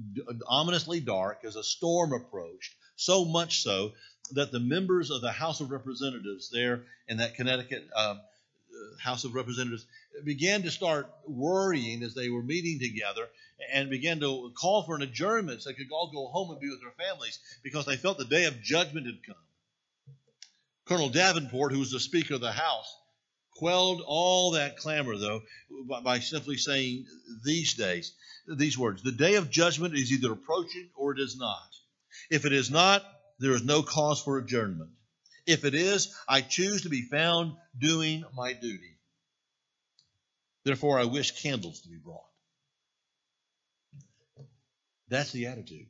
ominously 0.46 1.00
dark 1.00 1.40
as 1.44 1.56
a 1.56 1.64
storm 1.64 2.12
approached, 2.12 2.74
so 2.96 3.24
much 3.24 3.62
so 3.62 3.92
that 4.32 4.52
the 4.52 4.60
members 4.60 5.10
of 5.10 5.22
the 5.22 5.32
House 5.32 5.60
of 5.60 5.70
Representatives 5.70 6.50
there 6.52 6.84
in 7.08 7.16
that 7.16 7.34
Connecticut 7.34 7.88
um, 7.96 8.20
House 8.98 9.24
of 9.24 9.34
Representatives 9.34 9.86
began 10.24 10.62
to 10.62 10.70
start 10.70 11.10
worrying 11.26 12.02
as 12.02 12.14
they 12.14 12.28
were 12.28 12.42
meeting 12.42 12.78
together 12.78 13.28
and 13.72 13.90
began 13.90 14.20
to 14.20 14.52
call 14.58 14.82
for 14.82 14.96
an 14.96 15.02
adjournment 15.02 15.62
so 15.62 15.70
they 15.70 15.74
could 15.74 15.90
all 15.92 16.10
go 16.12 16.28
home 16.28 16.50
and 16.50 16.60
be 16.60 16.68
with 16.68 16.80
their 16.80 17.06
families 17.06 17.38
because 17.62 17.86
they 17.86 17.96
felt 17.96 18.18
the 18.18 18.24
day 18.24 18.44
of 18.44 18.62
judgment 18.62 19.06
had 19.06 19.24
come. 19.24 19.36
Colonel 20.86 21.10
Davenport, 21.10 21.72
who 21.72 21.80
was 21.80 21.90
the 21.90 22.00
Speaker 22.00 22.34
of 22.34 22.40
the 22.40 22.52
House, 22.52 22.94
quelled 23.52 24.02
all 24.06 24.52
that 24.52 24.78
clamor, 24.78 25.18
though, 25.18 25.42
by 26.02 26.20
simply 26.20 26.56
saying 26.56 27.06
these 27.44 27.74
days, 27.74 28.12
these 28.46 28.78
words 28.78 29.02
The 29.02 29.12
day 29.12 29.34
of 29.34 29.50
judgment 29.50 29.94
is 29.94 30.12
either 30.12 30.32
approaching 30.32 30.88
or 30.94 31.12
it 31.12 31.20
is 31.20 31.36
not. 31.36 31.68
If 32.30 32.46
it 32.46 32.52
is 32.52 32.70
not, 32.70 33.04
there 33.38 33.52
is 33.52 33.62
no 33.62 33.82
cause 33.82 34.22
for 34.22 34.38
adjournment. 34.38 34.90
If 35.48 35.64
it 35.64 35.74
is, 35.74 36.14
I 36.28 36.42
choose 36.42 36.82
to 36.82 36.90
be 36.90 37.00
found 37.00 37.56
doing 37.78 38.22
my 38.36 38.52
duty. 38.52 38.98
Therefore, 40.62 40.98
I 40.98 41.06
wish 41.06 41.42
candles 41.42 41.80
to 41.80 41.88
be 41.88 41.96
brought. 41.96 42.28
That's 45.08 45.32
the 45.32 45.46
attitude. 45.46 45.86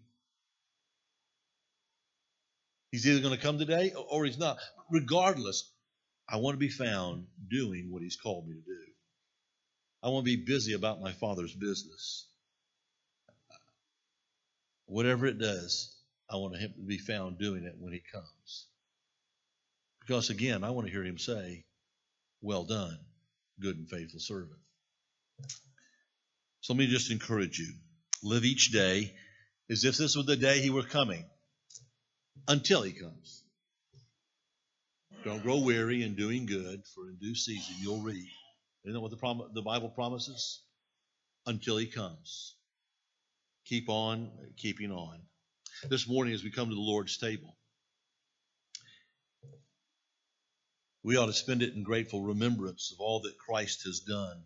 He's 2.92 3.04
either 3.04 3.20
going 3.20 3.34
to 3.34 3.42
come 3.42 3.58
today 3.58 3.92
or 3.96 4.24
he's 4.24 4.38
not. 4.38 4.58
Regardless, 4.92 5.68
I 6.28 6.36
want 6.36 6.54
to 6.54 6.60
be 6.60 6.68
found 6.68 7.26
doing 7.50 7.90
what 7.90 8.02
he's 8.02 8.16
called 8.16 8.46
me 8.46 8.54
to 8.54 8.60
do. 8.60 8.78
I 10.04 10.10
want 10.10 10.24
to 10.24 10.36
be 10.36 10.44
busy 10.44 10.74
about 10.74 11.00
my 11.00 11.10
Father's 11.10 11.52
business. 11.52 12.28
Whatever 14.86 15.26
it 15.26 15.40
does, 15.40 15.96
I 16.30 16.36
want 16.36 16.56
him 16.56 16.74
to 16.76 16.82
be 16.82 16.98
found 16.98 17.38
doing 17.38 17.64
it 17.64 17.74
when 17.80 17.92
he 17.92 18.00
comes. 18.12 18.66
Because 20.08 20.30
again, 20.30 20.64
I 20.64 20.70
want 20.70 20.86
to 20.86 20.92
hear 20.92 21.04
him 21.04 21.18
say, 21.18 21.66
Well 22.40 22.64
done, 22.64 22.98
good 23.60 23.76
and 23.76 23.90
faithful 23.90 24.20
servant. 24.20 24.58
So 26.62 26.72
let 26.72 26.78
me 26.78 26.86
just 26.86 27.10
encourage 27.10 27.58
you 27.58 27.74
live 28.22 28.46
each 28.46 28.72
day 28.72 29.12
as 29.68 29.84
if 29.84 29.98
this 29.98 30.16
was 30.16 30.24
the 30.24 30.34
day 30.34 30.60
he 30.60 30.70
were 30.70 30.82
coming 30.82 31.26
until 32.48 32.80
he 32.80 32.92
comes. 32.92 33.44
Don't 35.24 35.42
grow 35.42 35.58
weary 35.58 36.02
in 36.02 36.14
doing 36.14 36.46
good, 36.46 36.84
for 36.94 37.10
in 37.10 37.16
due 37.16 37.34
season 37.34 37.74
you'll 37.78 38.00
reap. 38.00 38.30
Isn't 38.84 38.94
that 38.94 39.00
what 39.00 39.10
the, 39.10 39.18
prom- 39.18 39.50
the 39.52 39.60
Bible 39.60 39.90
promises? 39.90 40.62
Until 41.44 41.76
he 41.76 41.86
comes. 41.86 42.54
Keep 43.66 43.90
on 43.90 44.30
keeping 44.56 44.90
on. 44.90 45.18
This 45.90 46.08
morning, 46.08 46.32
as 46.32 46.42
we 46.42 46.50
come 46.50 46.70
to 46.70 46.74
the 46.74 46.80
Lord's 46.80 47.18
table, 47.18 47.57
we 51.08 51.16
ought 51.16 51.24
to 51.24 51.32
spend 51.32 51.62
it 51.62 51.72
in 51.72 51.82
grateful 51.82 52.20
remembrance 52.20 52.92
of 52.92 53.00
all 53.00 53.20
that 53.20 53.38
Christ 53.38 53.84
has 53.86 54.00
done 54.00 54.42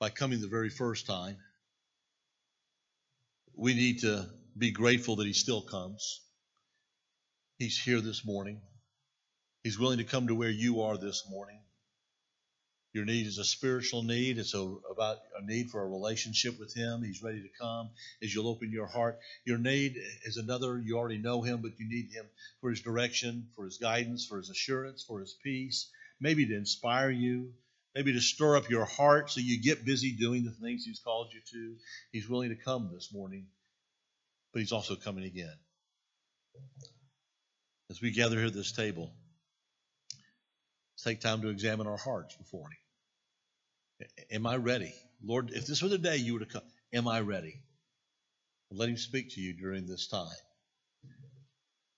by 0.00 0.08
coming 0.08 0.40
the 0.40 0.48
very 0.48 0.70
first 0.70 1.04
time. 1.04 1.36
We 3.54 3.74
need 3.74 3.98
to 3.98 4.30
be 4.56 4.70
grateful 4.70 5.16
that 5.16 5.26
He 5.26 5.34
still 5.34 5.60
comes. 5.60 6.22
He's 7.58 7.78
here 7.78 8.00
this 8.00 8.24
morning. 8.24 8.62
He's 9.62 9.78
willing 9.78 9.98
to 9.98 10.04
come 10.04 10.28
to 10.28 10.34
where 10.34 10.48
you 10.48 10.80
are 10.80 10.96
this 10.96 11.22
morning. 11.28 11.61
Your 12.92 13.06
need 13.06 13.26
is 13.26 13.38
a 13.38 13.44
spiritual 13.44 14.02
need. 14.02 14.36
It's 14.36 14.52
a, 14.52 14.60
about 14.90 15.16
a 15.40 15.46
need 15.46 15.70
for 15.70 15.82
a 15.82 15.88
relationship 15.88 16.58
with 16.58 16.74
Him. 16.74 17.02
He's 17.02 17.22
ready 17.22 17.40
to 17.40 17.48
come 17.58 17.88
as 18.22 18.34
you'll 18.34 18.48
open 18.48 18.70
your 18.70 18.86
heart. 18.86 19.18
Your 19.46 19.56
need 19.56 19.96
is 20.24 20.36
another. 20.36 20.78
You 20.78 20.98
already 20.98 21.16
know 21.16 21.40
Him, 21.40 21.62
but 21.62 21.78
you 21.78 21.88
need 21.88 22.10
Him 22.12 22.26
for 22.60 22.68
His 22.68 22.82
direction, 22.82 23.48
for 23.56 23.64
His 23.64 23.78
guidance, 23.78 24.26
for 24.26 24.36
His 24.36 24.50
assurance, 24.50 25.02
for 25.02 25.20
His 25.20 25.34
peace, 25.42 25.90
maybe 26.20 26.44
to 26.46 26.54
inspire 26.54 27.10
you, 27.10 27.54
maybe 27.94 28.12
to 28.12 28.20
stir 28.20 28.56
up 28.58 28.68
your 28.68 28.84
heart 28.84 29.30
so 29.30 29.40
you 29.40 29.62
get 29.62 29.86
busy 29.86 30.12
doing 30.12 30.44
the 30.44 30.50
things 30.50 30.84
He's 30.84 31.00
called 31.00 31.28
you 31.32 31.40
to. 31.52 31.76
He's 32.12 32.28
willing 32.28 32.50
to 32.50 32.62
come 32.62 32.90
this 32.92 33.08
morning, 33.10 33.46
but 34.52 34.60
He's 34.60 34.72
also 34.72 34.96
coming 34.96 35.24
again. 35.24 35.56
As 37.88 38.02
we 38.02 38.10
gather 38.10 38.36
here 38.36 38.48
at 38.48 38.52
this 38.52 38.72
table, 38.72 39.14
let's 40.92 41.04
take 41.04 41.20
time 41.22 41.40
to 41.40 41.48
examine 41.48 41.86
our 41.86 41.96
hearts 41.96 42.36
before 42.36 42.66
Him. 42.66 42.81
Am 44.30 44.46
I 44.46 44.56
ready? 44.56 44.94
Lord, 45.22 45.50
if 45.50 45.66
this 45.66 45.82
were 45.82 45.88
the 45.88 45.98
day 45.98 46.16
you 46.16 46.34
were 46.34 46.40
to 46.40 46.46
come, 46.46 46.62
am 46.92 47.08
I 47.08 47.20
ready? 47.20 47.60
Let 48.70 48.88
him 48.88 48.96
speak 48.96 49.30
to 49.32 49.40
you 49.40 49.52
during 49.52 49.86
this 49.86 50.06
time. 50.06 50.36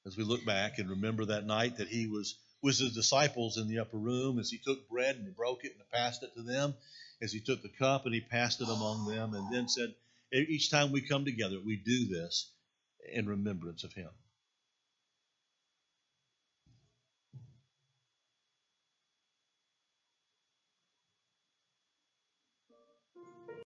As 0.07 0.17
we 0.17 0.25
look 0.25 0.45
back 0.45 0.79
and 0.79 0.91
remember 0.91 1.25
that 1.27 1.47
night 1.47 1.79
that 1.79 1.89
he 1.89 2.07
was 2.07 2.37
with 2.63 2.79
his 2.79 2.95
disciples 2.95 3.59
in 3.59 3.69
the 3.69 3.79
upper 3.79 3.97
room, 3.97 4.39
as 4.39 4.51
he 4.51 4.59
took 4.59 4.89
bread 4.89 5.17
and 5.17 5.25
he 5.27 5.31
broke 5.31 5.65
it 5.65 5.73
and 5.73 5.91
passed 5.91 6.23
it 6.23 6.35
to 6.35 6.43
them, 6.43 6.75
as 7.23 7.33
he 7.33 7.41
took 7.41 7.63
the 7.63 7.69
cup 7.69 8.05
and 8.05 8.15
he 8.15 8.21
passed 8.21 8.61
it 8.61 8.69
among 8.69 9.07
them, 9.07 9.35
and 9.35 9.53
then 9.53 9.69
said, 9.69 9.95
Each 10.33 10.71
time 10.71 10.91
we 10.91 11.01
come 11.01 11.25
together, 11.25 11.61
we 11.65 11.77
do 11.77 12.07
this 12.07 12.51
in 13.13 13.27
remembrance 13.27 13.85
of 13.85 13.93
him. 13.93 14.11